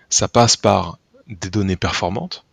[0.10, 2.46] ça passe par des données performantes,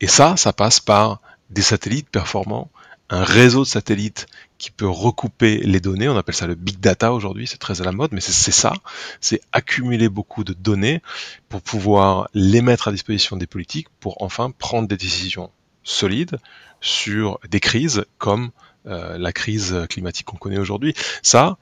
[0.00, 2.70] et ça, ça passe par des satellites performants,
[3.10, 4.26] un réseau de satellites
[4.58, 7.84] qui peut recouper les données, on appelle ça le big data aujourd'hui, c'est très à
[7.84, 8.72] la mode, mais c'est ça,
[9.20, 11.02] c'est accumuler beaucoup de données
[11.48, 15.50] pour pouvoir les mettre à disposition des politiques pour enfin prendre des décisions
[15.82, 16.38] solides
[16.80, 18.50] sur des crises comme
[18.86, 20.94] euh, la crise climatique qu'on connaît aujourd'hui.
[21.22, 21.58] Ça,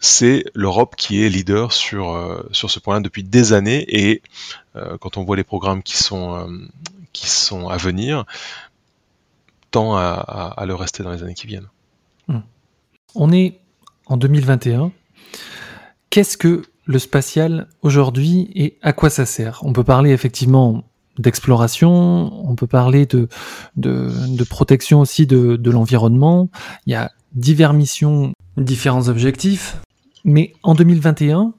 [0.00, 4.22] c'est l'Europe qui est leader sur, euh, sur ce point-là depuis des années et
[4.74, 6.46] euh, quand on voit les programmes qui sont, euh,
[7.12, 8.24] qui sont à venir,
[9.70, 11.68] tend à, le rester dans les années qui viennent.
[12.26, 12.40] Hmm.
[13.14, 13.60] On est
[14.06, 14.90] en 2021.
[16.08, 19.60] Qu'est-ce que le spatial aujourd'hui et à quoi ça sert?
[19.62, 20.82] On peut parler effectivement
[21.18, 23.28] d'exploration, on peut parler de,
[23.76, 26.48] de, protection aussi de, de l'environnement.
[26.86, 29.76] Il y a diverses missions, différents objectifs.
[30.24, 31.54] Mais en 2021,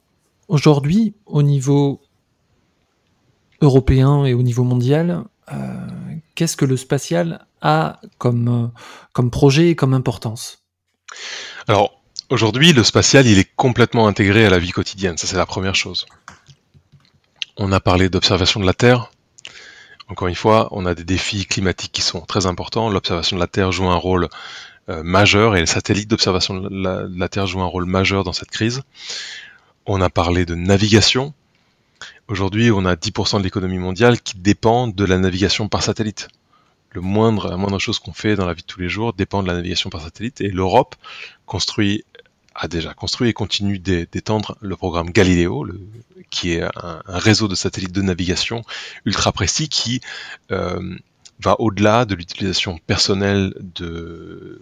[0.47, 2.01] aujourd'hui, au niveau
[3.61, 5.55] européen et au niveau mondial, euh,
[6.35, 8.67] qu'est-ce que le spatial a comme, euh,
[9.13, 10.63] comme projet et comme importance?
[11.67, 15.45] Alors, aujourd'hui, le spatial, il est complètement intégré à la vie quotidienne, ça c'est la
[15.45, 16.05] première chose.
[17.57, 19.11] On a parlé d'observation de la Terre.
[20.07, 22.89] Encore une fois, on a des défis climatiques qui sont très importants.
[22.89, 24.29] L'observation de la Terre joue un rôle
[24.87, 26.69] majeur et les satellites d'observation de
[27.17, 28.81] la, Terre jouent un rôle majeur dans cette crise.
[29.85, 31.33] On a parlé de navigation.
[32.27, 36.27] Aujourd'hui, on a 10% de l'économie mondiale qui dépend de la navigation par satellite.
[36.91, 39.43] Le moindre, la moindre chose qu'on fait dans la vie de tous les jours dépend
[39.43, 40.95] de la navigation par satellite et l'Europe
[41.45, 42.03] construit
[42.53, 45.65] a déjà construit et continue d'étendre le programme Galileo,
[46.29, 48.63] qui est un, réseau de satellites de navigation
[49.05, 50.01] ultra précis qui
[50.51, 50.97] euh,
[51.43, 54.61] va au-delà de l'utilisation personnelle de,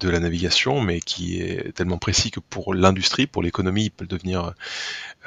[0.00, 4.06] de la navigation, mais qui est tellement précis que pour l'industrie, pour l'économie, il peut
[4.06, 4.52] devenir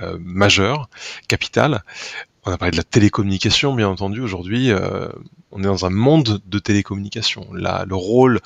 [0.01, 0.89] euh, majeur,
[1.27, 1.83] capital.
[2.45, 4.21] On a parlé de la télécommunication, bien entendu.
[4.21, 5.09] Aujourd'hui, euh,
[5.51, 7.47] on est dans un monde de télécommunication.
[7.51, 8.39] Le rôle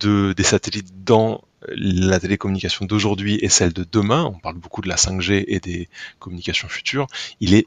[0.00, 4.88] de, des satellites dans la télécommunication d'aujourd'hui et celle de demain, on parle beaucoup de
[4.88, 7.06] la 5G et des communications futures,
[7.40, 7.66] il est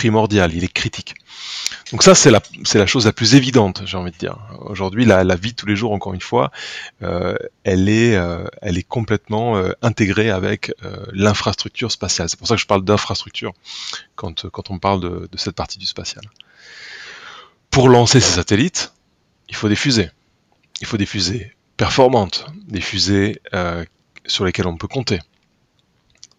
[0.00, 1.14] primordial, il est critique.
[1.90, 2.40] Donc ça, c'est la,
[2.86, 4.38] chose la plus évidente, j'ai envie de dire.
[4.60, 6.50] Aujourd'hui, la, vie de tous les jours, encore une fois,
[7.02, 10.72] euh, elle, est, euh, elle est complètement euh, intégrée avec
[11.12, 12.30] l'infrastructure spatiale.
[12.30, 13.52] C'est pour ça que je parle d'infrastructure
[14.14, 16.24] quand, quand on parle de, de cette partie du spatial.
[17.70, 18.94] Pour lancer ces satellites,
[19.50, 20.10] il faut des fusées.
[20.80, 23.42] Il faut des fusées performantes, des fusées
[24.24, 25.20] sur lesquelles on peut compter.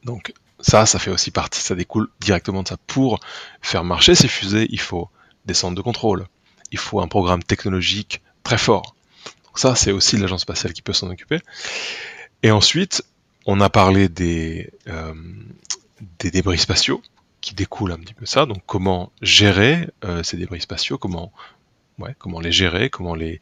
[0.03, 2.77] Donc ça, ça fait aussi partie, ça découle directement de ça.
[2.87, 3.19] Pour
[3.61, 5.09] faire marcher ces fusées, il faut
[5.45, 6.27] des centres de contrôle,
[6.71, 8.95] il faut un programme technologique très fort.
[9.45, 11.39] Donc ça, c'est aussi l'agence spatiale qui peut s'en occuper.
[12.43, 13.03] Et ensuite,
[13.45, 15.13] on a parlé des, euh,
[16.19, 17.01] des débris spatiaux
[17.41, 18.45] qui découlent un petit peu de ça.
[18.45, 21.31] Donc comment gérer euh, ces débris spatiaux, comment
[22.41, 23.41] les gérer, comment les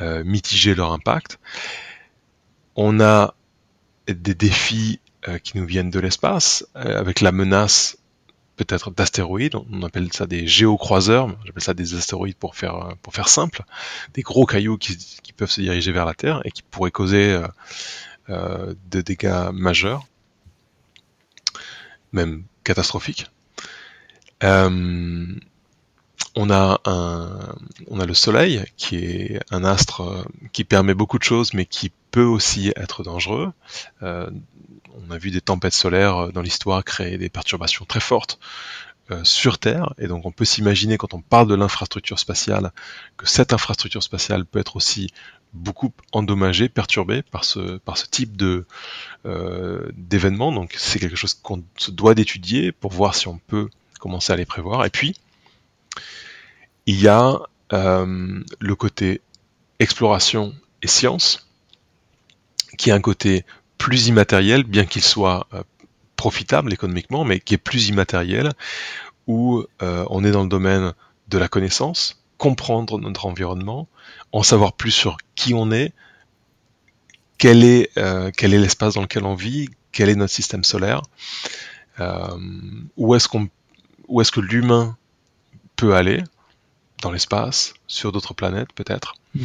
[0.00, 1.38] euh, mitiger leur impact.
[2.76, 3.34] On a
[4.06, 7.98] des défis euh, qui nous viennent de l'espace, euh, avec la menace
[8.58, 13.62] peut-être d'astéroïdes, on appelle ça des géocroiseurs, j'appelle ça des astéroïdes pour faire, euh, simple,
[14.14, 17.46] des gros cailloux qui, peuvent se diriger vers la Terre et qui pourraient causer euh,
[18.30, 20.06] euh, de dégâts majeurs,
[22.12, 23.30] même catastrophiques.
[26.40, 31.90] On a le Soleil qui est un astre qui permet beaucoup de choses, mais qui
[32.10, 33.52] peut aussi être dangereux.
[34.02, 34.30] Euh,
[35.06, 38.38] on a vu des tempêtes solaires dans l'histoire créer des perturbations très fortes
[39.10, 42.72] euh, sur Terre, et donc on peut s'imaginer quand on parle de l'infrastructure spatiale
[43.16, 45.08] que cette infrastructure spatiale peut être aussi
[45.54, 48.66] beaucoup endommagée, perturbée par ce, par ce type de
[49.24, 50.52] euh, d'événements.
[50.52, 54.36] Donc c'est quelque chose qu'on se doit d'étudier pour voir si on peut commencer à
[54.36, 54.84] les prévoir.
[54.84, 55.14] Et puis
[56.88, 57.38] il y a
[57.74, 59.20] euh, le côté
[59.78, 61.46] exploration et science,
[62.78, 63.44] qui est un côté
[63.76, 65.62] plus immatériel, bien qu'il soit euh,
[66.16, 68.52] profitable économiquement, mais qui est plus immatériel,
[69.26, 70.94] où euh, on est dans le domaine
[71.28, 73.86] de la connaissance, comprendre notre environnement,
[74.32, 75.92] en savoir plus sur qui on est,
[77.36, 77.90] quel est
[78.40, 81.02] l'espace dans lequel on vit, quel est notre système solaire,
[82.96, 84.96] où est-ce que l'humain
[85.76, 86.24] peut aller
[87.02, 89.14] dans l'espace, sur d'autres planètes peut-être.
[89.34, 89.44] Mm.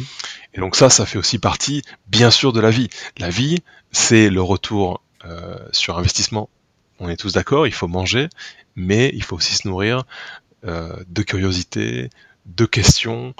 [0.54, 2.88] Et donc ça, ça fait aussi partie, bien sûr, de la vie.
[3.18, 3.58] La vie,
[3.92, 6.48] c'est le retour euh, sur investissement.
[7.00, 8.28] On est tous d'accord, il faut manger,
[8.76, 10.04] mais il faut aussi se nourrir
[10.64, 12.10] euh, de curiosité,
[12.46, 13.34] de questions,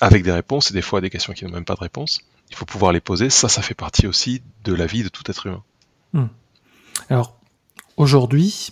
[0.00, 2.20] avec des réponses, et des fois des questions qui n'ont même pas de réponse.
[2.50, 3.30] Il faut pouvoir les poser.
[3.30, 5.64] Ça, ça fait partie aussi de la vie de tout être humain.
[7.10, 7.38] Alors,
[7.96, 8.70] aujourd'hui,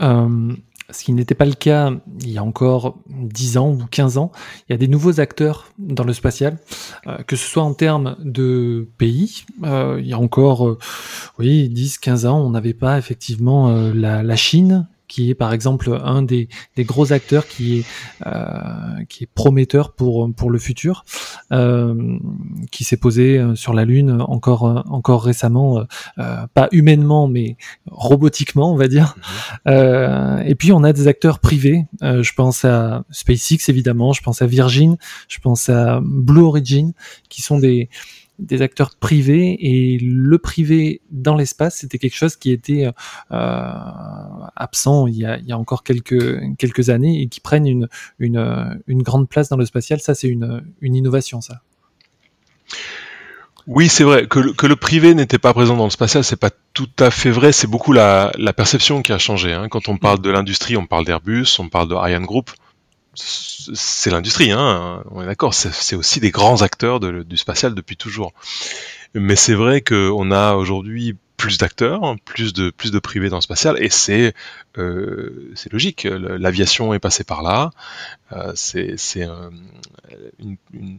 [0.00, 0.54] euh,
[0.90, 4.32] ce qui n'était pas le cas il y a encore 10 ans ou 15 ans,
[4.68, 6.58] il y a des nouveaux acteurs dans le spatial,
[7.06, 9.44] euh, que ce soit en termes de pays.
[9.64, 10.78] Euh, il y a encore, euh,
[11.38, 16.22] oui, 10, 15 ans, on n'avait pas effectivement la Chine qui est par exemple un
[16.22, 17.84] des, des gros acteurs qui est
[18.26, 21.04] euh, qui est prometteur pour pour le futur,
[21.52, 22.18] euh,
[22.70, 25.84] qui s'est posé euh, sur la lune encore encore récemment,
[26.18, 27.56] euh, pas humainement mais
[27.90, 29.16] robotiquement on va dire.
[29.66, 31.86] Euh, et puis on a des acteurs privés.
[32.02, 34.96] Euh, je pense à SpaceX évidemment, je pense à Virgin,
[35.28, 36.92] je pense à Blue Origin,
[37.28, 37.88] qui sont des
[38.38, 42.92] des acteurs privés et le privé dans l'espace c'était quelque chose qui était euh,
[44.56, 49.56] absent il y, a, encore quelques années et qui prennent une une, grande place dans
[49.56, 51.62] le spatial ça c'est une innovation ça
[53.66, 56.88] Oui, c'est vrai que le, privé n'était pas présent dans le spatial, c'est pas tout
[56.98, 57.52] à fait vrai.
[57.52, 59.52] C'est beaucoup la, la perception qui a changé.
[59.52, 59.68] hein.
[59.68, 62.50] Quand on parle de l'industrie, on parle d'Airbus, on parle de Ariane Group.
[63.20, 65.02] C'est l'industrie, hein.
[65.10, 65.52] On est d'accord.
[65.54, 68.32] C'est aussi des grands acteurs du spatial depuis toujours.
[69.14, 73.42] Mais c'est vrai qu'on a aujourd'hui plus d'acteurs, plus de plus de privés dans le
[73.42, 74.34] spatial, et c'est
[74.76, 76.04] euh, logique.
[76.04, 77.70] L'aviation est passée par là.
[78.32, 79.50] Euh, c'est c'est un-
[80.40, 80.98] une,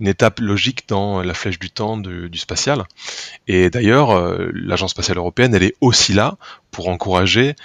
[0.00, 2.84] étape logique dans la flèche du temps de- du spatial.
[3.48, 6.36] Et d'ailleurs, euh, l'Agence spatiale européenne, elle est aussi là
[6.70, 7.56] pour encourager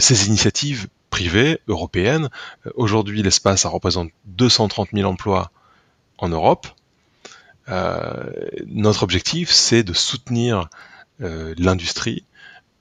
[0.00, 2.28] ces initiatives privées européennes.
[2.66, 5.50] Euh, Aujourd'hui, l'espace, ça représente 230 000 emplois
[6.18, 6.66] en Europe.
[7.70, 8.30] Euh,
[8.66, 10.68] notre objectif, c'est de soutenir
[11.22, 12.24] euh, l'industrie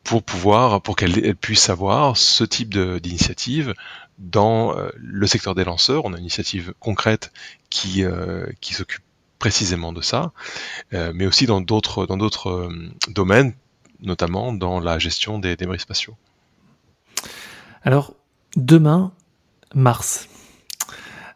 [0.03, 3.73] pour pouvoir, pour qu'elle puisse avoir ce type d'initiative
[4.19, 6.03] dans le secteur des lanceurs.
[6.05, 7.31] On a une initiative concrète
[7.71, 8.03] qui,
[8.61, 9.03] qui s'occupe
[9.39, 10.31] précisément de ça,
[10.91, 12.69] mais aussi dans d'autres dans d'autres
[13.07, 13.55] domaines,
[13.99, 16.15] notamment dans la gestion des débris spatiaux.
[17.83, 18.13] Alors
[18.55, 19.11] demain,
[19.73, 20.27] Mars.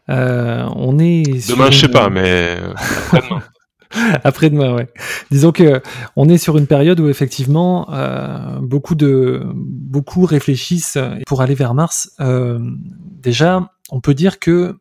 [0.08, 2.58] on est demain, je sais pas, mais
[3.12, 3.42] après-demain.
[4.24, 4.88] Après-demain, ouais.
[5.30, 5.82] Disons que
[6.16, 11.74] on est sur une période où effectivement euh, beaucoup de beaucoup réfléchissent pour aller vers
[11.74, 12.12] Mars.
[12.20, 12.58] Euh,
[13.22, 14.76] déjà, on peut dire que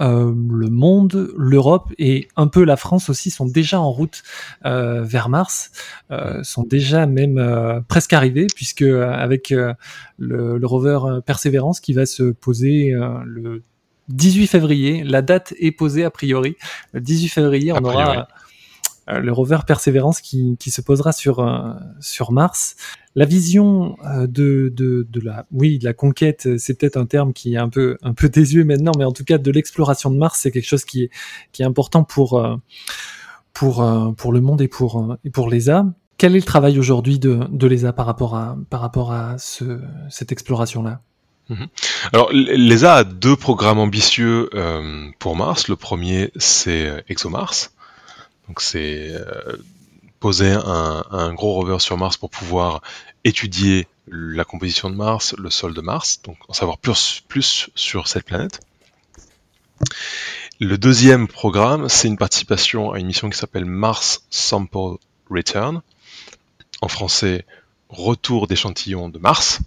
[0.00, 4.22] euh, le monde, l'Europe et un peu la France aussi sont déjà en route
[4.64, 5.70] euh, vers Mars,
[6.10, 9.74] euh, sont déjà même euh, presque arrivés puisque avec le,
[10.18, 12.92] le, rover Persévérance qui va se poser
[13.24, 13.62] le
[14.08, 16.56] 18 février, la date est posée a priori.
[16.92, 18.22] Le 18 février, on aura euh,
[19.08, 22.76] le rover Persévérance qui, qui se posera sur euh, sur Mars.
[23.14, 27.32] La vision euh, de, de, de la oui de la conquête, c'est peut-être un terme
[27.32, 30.18] qui est un peu un peu désuet maintenant, mais en tout cas de l'exploration de
[30.18, 31.10] Mars, c'est quelque chose qui est
[31.52, 32.42] qui est important pour
[33.54, 35.86] pour pour le monde et pour et pour l'ESA.
[36.18, 39.80] Quel est le travail aujourd'hui de, de l'ESA par rapport à par rapport à ce,
[40.10, 41.00] cette exploration là
[41.48, 41.66] mhm.
[42.12, 44.50] Alors, l'ESA a deux programmes ambitieux
[45.18, 45.68] pour Mars.
[45.68, 47.70] Le premier, c'est ExoMars,
[48.48, 49.56] donc c'est euh,
[50.20, 52.82] poser un, gros rover sur Mars pour pouvoir
[53.24, 58.08] étudier la composition de Mars, le sol de Mars, donc en savoir plus, plus sur
[58.08, 58.60] cette planète.
[60.60, 64.96] Le deuxième programme, c'est une participation à une mission qui s'appelle Mars Sample
[65.30, 65.82] Return.
[66.80, 67.44] En français,
[67.88, 69.60] retour d'échantillons de Mars,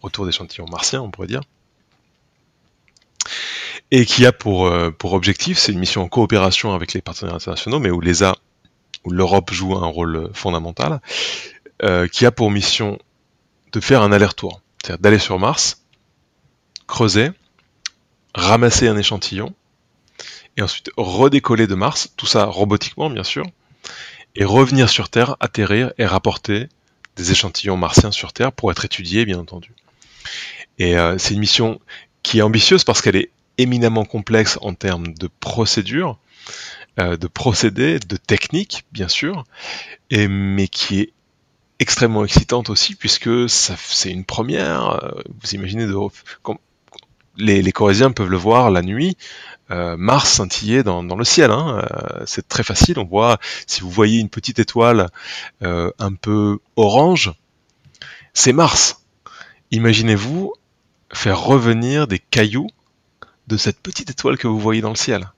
[0.00, 1.42] retour d'échantillons martiens, on pourrait dire
[3.90, 7.34] et qui a pour, euh, pour objectif, c'est une mission en coopération avec les partenaires
[7.34, 8.36] internationaux, mais où l'ESA,
[9.04, 11.00] où l'Europe joue un rôle fondamental,
[11.82, 12.98] euh, qui a pour mission
[13.72, 15.82] de faire un aller-retour, c'est-à-dire d'aller sur Mars,
[16.86, 17.30] creuser,
[18.34, 19.54] ramasser un échantillon,
[20.56, 23.44] et ensuite redécoller de Mars, tout ça robotiquement bien sûr,
[24.36, 26.68] et revenir sur Terre, atterrir et rapporter
[27.16, 29.72] des échantillons martiens sur Terre pour être étudiés bien entendu.
[30.78, 31.80] Et euh, c'est une mission
[32.22, 33.30] qui est ambitieuse parce qu'elle est
[33.60, 36.18] éminemment complexe en termes de procédures,
[36.98, 39.44] euh, de procédés, de techniques, bien sûr,
[40.10, 41.12] mais qui est
[41.78, 45.04] extrêmement excitante aussi, puisque c'est une première.
[45.04, 45.86] Euh, vous imaginez,
[47.36, 49.16] les, les, Corésiens peuvent le voir la nuit,
[49.70, 51.50] euh, Mars scintiller dans, dans le ciel.
[51.50, 51.86] Hein,
[52.26, 52.98] c'est très facile.
[52.98, 55.06] On voit, si vous voyez une petite étoile
[55.62, 57.32] un peu orange,
[58.34, 59.04] c'est Mars.
[59.70, 60.52] Imaginez-vous
[61.12, 62.68] faire revenir des cailloux
[63.48, 65.30] de cette petite étoile que vous voyez dans le ciel.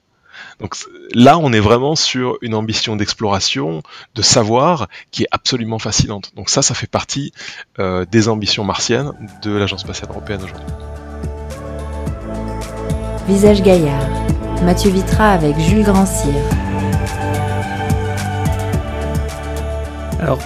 [0.59, 0.75] Donc
[1.13, 3.81] là, on est vraiment sur une ambition d'exploration,
[4.15, 6.31] de savoir, qui est absolument fascinante.
[6.35, 7.33] Donc ça, ça fait partie
[7.79, 10.73] euh, des ambitions martiennes de l'Agence spatiale européenne aujourd'hui.
[13.27, 14.09] Visage Gaillard,
[14.63, 16.33] Mathieu Vitra avec Jules Grandcir.
[20.19, 20.39] Alors,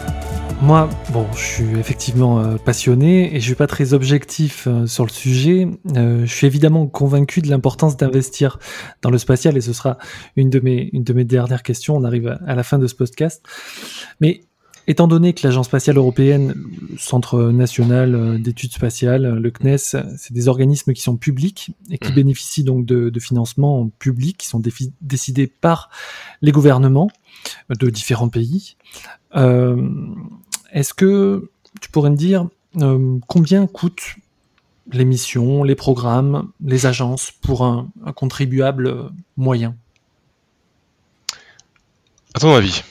[0.61, 5.05] moi, bon, je suis effectivement euh, passionné et je suis pas très objectif euh, sur
[5.05, 5.67] le sujet.
[5.95, 8.57] Euh, je suis évidemment convaincu de l'importance d'investir
[9.03, 9.97] dans le spatial et ce sera
[10.35, 11.95] une de mes une de mes dernières questions.
[11.95, 13.43] On arrive à, la fin de ce podcast,
[14.19, 14.41] mais
[14.89, 16.53] Étant donné que l'Agence spatiale européenne,
[16.89, 22.13] le Centre national d'études spatiales, le CNES, c'est des organismes qui sont publics et qui
[22.13, 22.15] mmh.
[22.15, 24.61] bénéficient donc de, de financements publics qui sont
[25.01, 25.89] décidés par
[26.41, 27.09] les gouvernements
[27.69, 28.77] de différents pays.
[29.35, 29.89] Euh,
[30.71, 31.49] est-ce que
[31.81, 32.47] tu pourrais me dire
[32.81, 34.15] euh, combien coûtent
[34.91, 39.75] les missions, les programmes, les agences pour un, contribuable moyen?
[42.33, 42.83] À ton avis?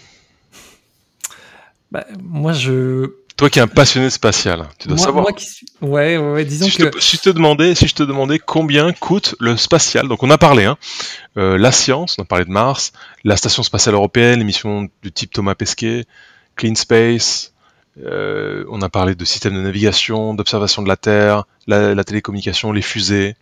[1.90, 3.12] Bah, Moi, je.
[3.36, 5.26] Toi qui es un passionné spatial, tu dois savoir.
[5.82, 6.84] Ouais, ouais, disons si que.
[6.84, 10.22] Je te, si, je te demandais, si je te demandais combien coûte le spatial, donc
[10.22, 10.78] on a parlé, hein,
[11.36, 12.92] euh, la science, on a parlé de Mars,
[13.24, 16.06] la station spatiale européenne, les missions du type Thomas Pesquet,
[16.56, 17.52] Clean Space,
[18.04, 22.82] euh, on a parlé de systèmes de navigation, d'observation de la Terre, la, télécommunication, les
[22.82, 23.36] fusées,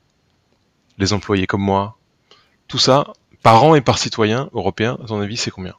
[0.99, 1.97] les employés comme moi.
[2.69, 5.75] Tout ça, par an et par citoyen européen, à ton avis, c'est combien?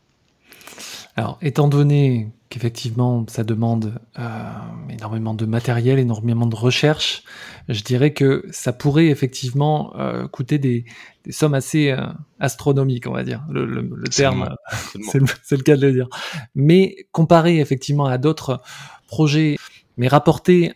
[1.16, 4.50] Alors, étant donné qu'effectivement, ça demande euh,
[4.90, 7.24] énormément de matériel, énormément de recherche,
[7.70, 10.86] je dirais que ça pourrait effectivement euh, coûter des,
[11.30, 11.96] sommes assez
[12.40, 13.44] astronomiques, on va dire.
[13.50, 14.56] Le, terme,
[15.44, 16.08] c'est le, cas de le dire.
[16.54, 18.62] Mais comparé effectivement à d'autres
[19.08, 19.56] projets,
[19.98, 20.74] mais rapportés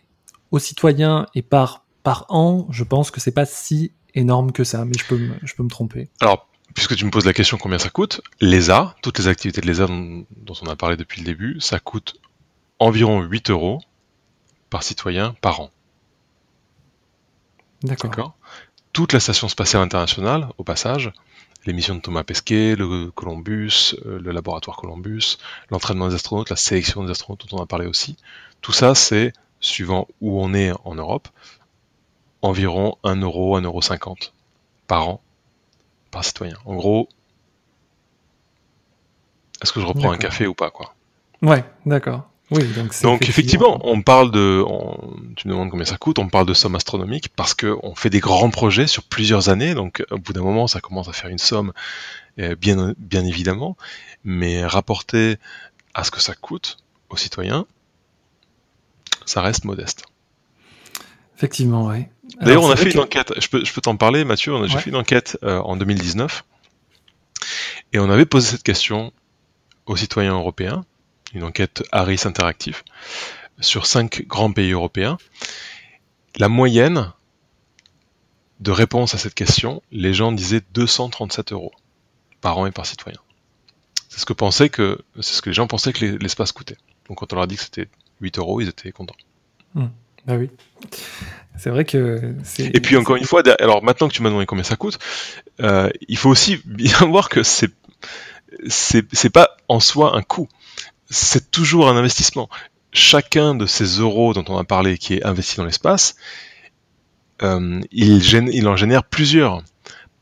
[0.50, 4.84] aux citoyens et par par an, je pense que c'est pas si énorme que ça,
[4.84, 6.08] mais je peux me, je peux me tromper.
[6.20, 9.66] Alors, puisque tu me poses la question combien ça coûte, l'ESA, toutes les activités de
[9.66, 12.16] l'ESA dont, on a parlé depuis le début, ça coûte
[12.78, 13.80] environ 8 euros
[14.70, 15.70] par citoyen par an.
[17.82, 18.34] D'accord.
[18.92, 21.12] Toute la station spatiale internationale, au passage,
[21.66, 25.38] les missions de Thomas Pesquet, le Columbus, euh, le laboratoire Columbus,
[25.70, 28.16] l'entraînement des astronautes, la sélection des astronautes dont on a parlé aussi,
[28.60, 31.28] tout ça c'est, suivant où on est en Europe,
[32.42, 33.80] environ 1 euro, 1,50 euro
[34.86, 35.22] par an
[36.10, 36.56] par citoyen.
[36.64, 37.08] En gros,
[39.62, 40.94] est-ce que je reprends un café ou pas quoi?
[41.42, 42.30] Ouais, d'accord.
[42.50, 42.64] Oui,
[43.02, 44.64] donc, effectivement, on parle de,
[45.36, 48.18] tu me demandes combien ça coûte, on parle de sommes astronomiques parce qu'on fait des
[48.18, 51.38] grands projets sur plusieurs années, donc au bout d'un moment, ça commence à faire une
[51.38, 51.72] somme,
[52.40, 53.76] euh, bien, bien évidemment,
[54.24, 55.36] mais rapporté
[55.94, 57.66] à ce que ça coûte aux citoyens,
[59.26, 60.06] ça reste modeste.
[61.40, 62.04] Effectivement, oui.
[62.42, 64.68] D'ailleurs, on a fait une enquête, je peux, je peux t'en parler, Mathieu, on a
[64.68, 66.44] fait une enquête euh, en 2019,
[67.94, 69.10] et on avait posé cette question
[69.86, 70.84] aux citoyens européens,
[71.32, 72.82] une enquête Harris Interactive,
[73.58, 75.16] sur cinq grands pays européens.
[76.36, 77.10] La moyenne
[78.60, 81.72] de réponse à cette question, les gens disaient 237 euros
[82.42, 83.18] par an et par citoyen.
[84.10, 86.76] C'est ce que pensaient que, c'est ce que les gens pensaient que l'espace coûtait.
[87.08, 87.88] Donc quand on leur a dit que c'était
[88.20, 89.16] 8 euros, ils étaient contents.
[89.74, 89.86] Hmm.
[90.30, 90.48] Bah oui.
[91.58, 92.34] C'est vrai que.
[92.58, 94.98] Et puis encore une fois, alors maintenant que tu m'as demandé combien ça coûte,
[95.60, 97.70] euh, il faut aussi bien voir que c'est
[98.68, 100.48] c'est pas en soi un coût
[101.10, 102.48] c'est toujours un investissement.
[102.92, 106.16] Chacun de ces euros dont on a parlé qui est investi dans l'espace,
[107.42, 109.62] euh, il, en génère plusieurs.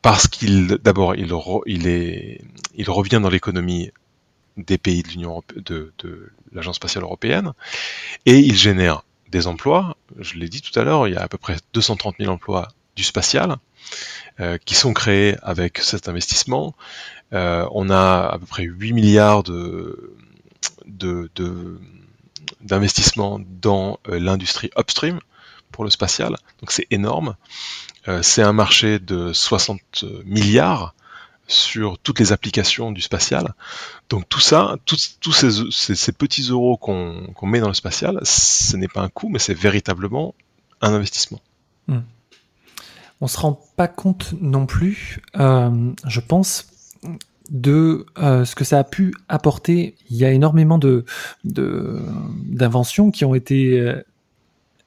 [0.01, 3.91] Parce qu'il, d'abord, il, revient dans l'économie
[4.57, 7.53] des pays de l'Union de, de l'Agence spatiale européenne,
[8.25, 9.97] et il génère des emplois.
[10.19, 12.69] Je l'ai dit tout à l'heure, il y a à peu près 230 000 emplois
[12.97, 13.57] du spatial
[14.41, 16.75] euh, qui sont créés avec cet investissement.
[17.33, 20.15] Euh, on a à peu près 8 milliards de,
[22.61, 25.21] d'investissement dans euh, l'industrie upstream
[25.71, 26.37] pour le spatial.
[26.61, 27.37] Donc c'est énorme.
[28.23, 30.95] C'est un marché de 60 milliards
[31.49, 33.55] sur toutes les applications du spatial.
[34.11, 39.01] Donc tout ça, tous ces, petits euros qu'on met dans le spatial, ce n'est pas
[39.01, 40.35] un coût, mais c'est véritablement
[40.81, 41.41] un investissement.
[41.89, 42.01] Hmm.
[43.21, 46.67] On ne se rend pas compte non plus, euh, je pense,
[47.51, 49.97] de euh, ce que ça a pu apporter.
[50.11, 51.05] Il y a énormément de
[51.45, 54.03] d'inventions qui ont été euh,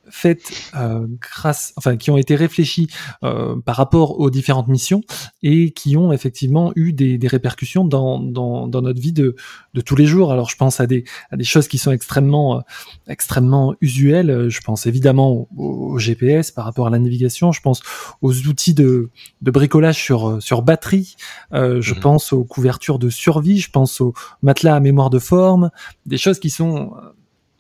[0.10, 2.88] faites euh, grâce, enfin qui ont été réfléchies
[3.24, 5.02] euh, par rapport aux différentes missions
[5.44, 9.36] et qui ont effectivement eu des, des répercussions dans, dans, dans, notre vie de,
[9.74, 10.32] de tous les jours.
[10.32, 12.62] Alors je pense à des, à des choses qui sont extrêmement euh,
[13.08, 14.50] extrêmement usuelles.
[14.50, 17.52] Je pense évidemment au, GPS par rapport à la navigation.
[17.52, 17.82] Je pense
[18.22, 19.10] aux outils de,
[19.42, 21.16] de bricolage sur sur batterie.
[21.54, 22.00] Euh, je mhm.
[22.00, 23.60] pense aux couvertures de survie.
[23.60, 25.70] Je pense aux matelas à mémoire de forme.
[26.06, 26.92] Des choses qui sont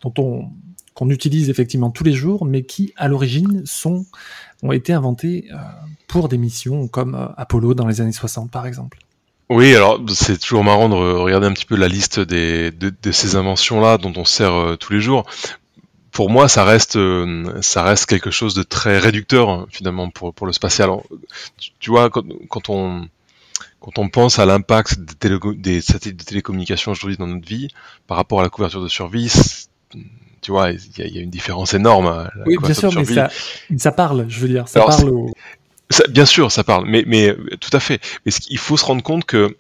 [0.03, 0.49] dont on
[0.93, 4.05] qu'on utilise effectivement tous les jours, mais qui à l'origine sont
[4.63, 5.55] ont été inventés euh,
[6.07, 8.99] pour des missions comme euh, Apollo dans les années 60 par exemple.
[9.49, 13.35] Oui, alors c'est toujours marrant de regarder un petit peu la liste des, de, ces
[13.35, 15.25] inventions-là dont on sert euh, tous les jours.
[16.11, 16.99] Pour moi, ça reste,
[17.61, 20.89] ça reste quelque chose de très réducteur finalement pour, pour le spatial.
[21.79, 23.07] Tu, vois, quand, quand, on
[23.79, 27.69] quand on pense à l'impact des, des, satellites de télécommunication aujourd'hui dans notre vie
[28.07, 29.31] par rapport à la couverture de survie,
[30.41, 32.07] tu vois, il y, a une différence énorme.
[32.07, 33.29] Hein, oui, bien sûr, mais ça,
[33.77, 35.31] ça, parle, je veux dire, ça parle
[36.09, 38.01] bien sûr, ça parle, mais, mais tout à fait.
[38.25, 39.57] Mais il faut se rendre compte que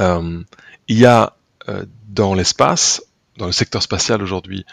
[0.00, 0.42] euh,
[0.88, 1.36] il y a
[1.68, 3.04] euh, dans l'espace,
[3.36, 4.64] dans le secteur spatial aujourd'hui,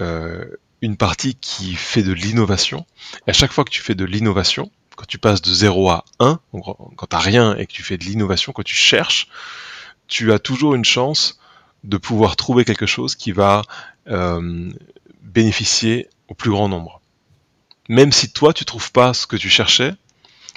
[0.00, 0.44] euh,
[0.80, 2.86] une partie qui fait de l'innovation.
[3.26, 6.04] Et à chaque fois que tu fais de l'innovation, quand tu passes de 0 à
[6.20, 9.28] 1, quand tu n'as rien et que tu fais de l'innovation, quand tu cherches,
[10.06, 11.38] tu as toujours une chance
[11.84, 13.62] de pouvoir trouver quelque chose qui va
[14.08, 14.70] euh,
[15.22, 17.00] bénéficier au plus grand nombre.
[17.88, 19.94] Même si toi, tu trouves pas ce que tu cherchais,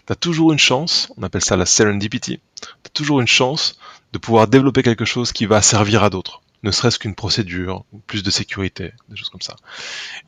[0.05, 3.77] tu as toujours une chance, on appelle ça la serendipity, tu as toujours une chance
[4.13, 8.23] de pouvoir développer quelque chose qui va servir à d'autres, ne serait-ce qu'une procédure, plus
[8.23, 9.55] de sécurité, des choses comme ça.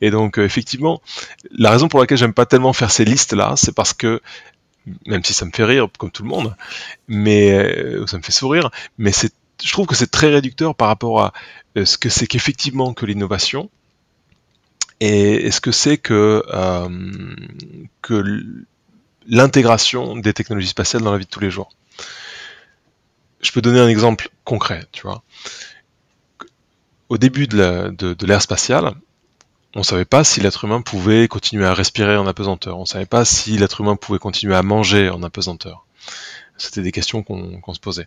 [0.00, 1.02] Et donc, euh, effectivement,
[1.50, 4.22] la raison pour laquelle j'aime pas tellement faire ces listes-là, c'est parce que
[5.06, 6.56] même si ça me fait rire comme tout le monde,
[7.08, 9.32] mais euh, ça me fait sourire, mais c'est
[9.62, 11.32] je trouve que c'est très réducteur par rapport à
[11.76, 13.70] euh, ce que c'est qu'effectivement que l'innovation
[15.00, 17.34] et ce que c'est que, euh,
[19.26, 21.70] l'intégration des technologies spatiales dans la vie de tous les jours.
[23.40, 25.22] Je peux donner un exemple concret, tu vois.
[27.08, 28.94] Au début de l'ère spatiale,
[29.74, 32.78] on ne savait pas si l'être humain pouvait continuer à respirer en apesanteur.
[32.78, 35.84] On ne savait pas si l'être humain pouvait continuer à manger en apesanteur.
[36.56, 38.06] C'était des questions qu'on se posait.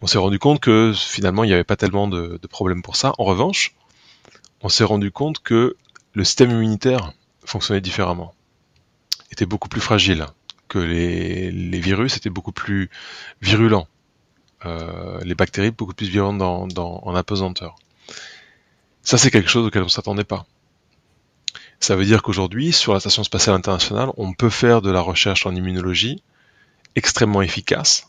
[0.00, 3.12] On s'est rendu compte que finalement il n'y avait pas tellement de, problèmes pour ça.
[3.18, 3.74] En revanche,
[4.60, 5.76] on s'est rendu compte que
[6.14, 7.12] le système immunitaire
[7.44, 8.34] fonctionnait différemment,
[9.32, 10.26] était beaucoup plus fragile,
[10.68, 12.88] que les, virus étaient beaucoup plus
[13.40, 13.88] virulents,
[14.64, 16.42] euh, les bactéries beaucoup plus virulentes
[16.78, 17.76] en apesanteur.
[19.02, 20.46] Ça, c'est quelque chose auquel on ne s'attendait pas.
[21.80, 25.46] Ça veut dire qu'aujourd'hui, sur la Station spatiale internationale, on peut faire de la recherche
[25.46, 26.22] en immunologie
[26.96, 28.08] extrêmement efficace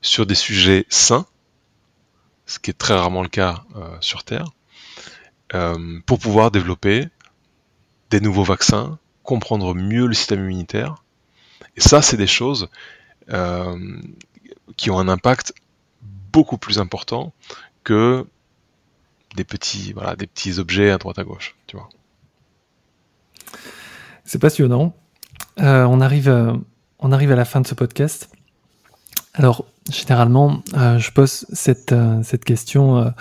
[0.00, 1.26] sur des sujets sains,
[2.46, 4.46] ce qui est très rarement le cas euh, sur Terre,
[5.54, 7.08] euh, pour pouvoir développer
[8.10, 10.96] des nouveaux vaccins, comprendre mieux le système immunitaire.
[11.76, 12.68] Et ça, c'est des choses
[13.30, 14.00] euh,
[14.76, 15.54] qui ont un impact
[16.32, 17.32] beaucoup plus important
[17.82, 18.26] que
[19.36, 21.56] des petits, des petits objets à droite à gauche.
[24.24, 24.94] C'est passionnant.
[25.56, 26.62] On, arrive,
[27.04, 28.30] on arrive à la fin de ce podcast.
[29.34, 33.12] Alors, généralement, euh, je pose cette, cette question.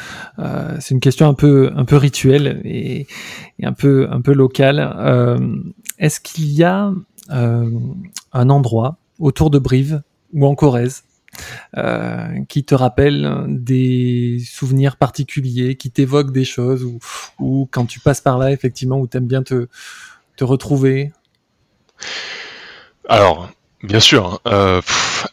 [0.79, 3.07] c'est une question un peu, un peu rituelle et,
[3.61, 4.79] un, peu, un peu locale.
[5.99, 6.91] Est-ce qu'il y a
[7.29, 10.01] un endroit autour de Brive
[10.33, 11.03] ou en Corrèze
[11.77, 16.99] euh, qui te rappelle des souvenirs particuliers, qui t'évoquent des choses, ou,
[17.39, 19.67] ou, quand tu passes par là, effectivement, où tu aimes bien te,
[20.35, 21.11] te retrouver?
[23.09, 23.49] Alors,
[23.83, 24.81] bien sûr, hein, euh,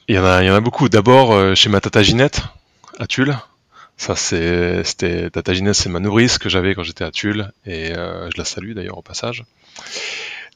[0.08, 0.88] il y, en a, y en a beaucoup.
[0.88, 2.42] D'abord, euh, chez ma tata Ginette,
[2.98, 3.38] à Tulle.
[3.96, 8.38] Ça, c'était Tata Ginette, c'est ma nourrice que j'avais quand j'étais à Tulle, et je
[8.38, 9.44] la salue d'ailleurs au passage.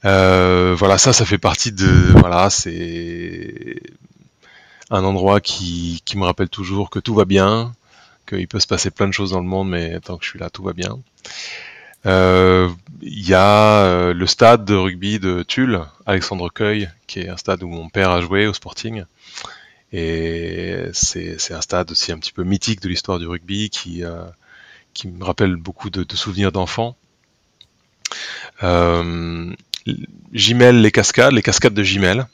[0.03, 1.87] voilà, ça, ça fait partie de,
[2.19, 3.77] voilà, c'est
[4.89, 7.75] un endroit qui, qui, me rappelle toujours que tout va bien,
[8.27, 10.39] qu'il peut se passer plein de choses dans le monde, mais tant que je suis
[10.39, 10.99] là, tout va bien.
[12.07, 12.71] Euh,
[13.03, 17.37] il y a euh, le stade de rugby de Tulle, Alexandre Cueil, qui est un
[17.37, 19.05] stade où mon père a joué au Sporting.
[19.93, 24.25] Et c'est un stade aussi un petit peu mythique de l'histoire du rugby qui, euh,
[24.93, 26.97] qui me rappelle beaucoup de, de souvenirs d'enfants.
[28.63, 29.53] Euh,
[30.33, 32.27] Gimel, les cascades, les cascades de Gimel,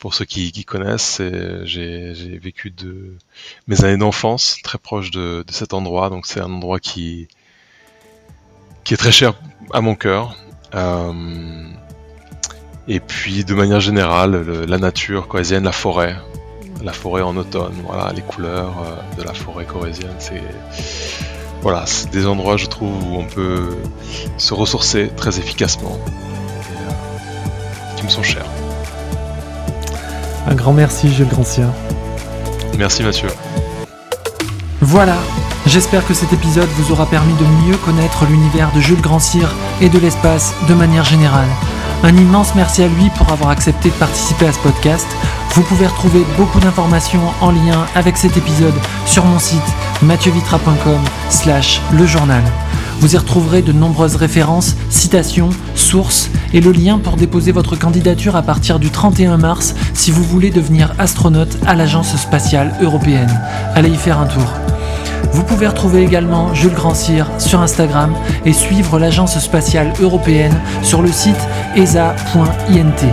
[0.00, 1.20] pour ceux qui, connaissent,
[1.64, 3.14] j'ai vécu de
[3.68, 7.28] mes années d'enfance très proche de, cet endroit, donc c'est un endroit qui,
[8.84, 9.34] qui est très cher
[9.72, 10.36] à mon cœur.
[10.74, 11.12] Euh,
[12.88, 16.16] et puis de manière générale, la nature corésienne, la forêt,
[16.82, 20.42] la forêt en automne, voilà, les couleurs euh, de la forêt corésienne, c'est
[21.62, 23.68] voilà, c'est des endroits je trouve où on peut
[24.36, 28.46] se ressourcer très efficacement, euh, qui me sont chers.
[30.48, 31.72] Un grand merci Jules Grancien.
[32.76, 33.28] Merci Mathieu.
[34.80, 35.18] Voilà,
[35.72, 39.88] j'espère que cet épisode vous aura permis de mieux connaître l'univers de Jules Grandcir et
[39.88, 41.48] de l'espace de manière générale.
[42.02, 45.06] Un immense merci à lui pour avoir accepté de participer à ce podcast.
[45.54, 48.74] Vous pouvez retrouver beaucoup d'informations en lien avec cet épisode
[49.06, 49.62] sur mon site
[50.02, 51.00] mathieuvitra.com
[51.30, 52.42] slash le journal.
[53.00, 58.36] Vous y retrouverez de nombreuses références, citations, sources et le lien pour déposer votre candidature
[58.36, 63.40] à partir du 31 mars si vous voulez devenir astronaute à l'Agence spatiale européenne.
[63.74, 64.52] Allez y faire un tour.
[65.32, 68.14] Vous pouvez retrouver également Jules Grandcir sur Instagram
[68.44, 73.06] et suivre l'Agence spatiale européenne sur le site esa.int.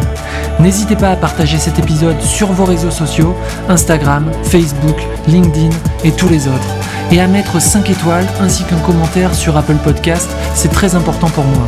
[0.60, 3.36] N'hésitez pas à partager cet épisode sur vos réseaux sociaux,
[3.70, 4.97] Instagram, Facebook,
[5.28, 6.76] LinkedIn et tous les autres
[7.12, 11.43] et à mettre 5 étoiles ainsi qu'un commentaire sur Apple Podcast, c'est très important pour
[11.45, 11.68] moi.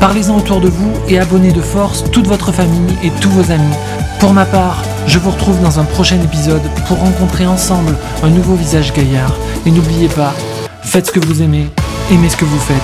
[0.00, 3.76] Parlez-en autour de vous et abonnez de force toute votre famille et tous vos amis.
[4.18, 8.54] Pour ma part, je vous retrouve dans un prochain épisode pour rencontrer ensemble un nouveau
[8.54, 9.36] visage gaillard.
[9.72, 10.34] N'oubliez pas,
[10.82, 11.66] faites ce que vous aimez,
[12.10, 12.76] aimez ce que vous faites.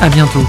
[0.00, 0.46] À bientôt.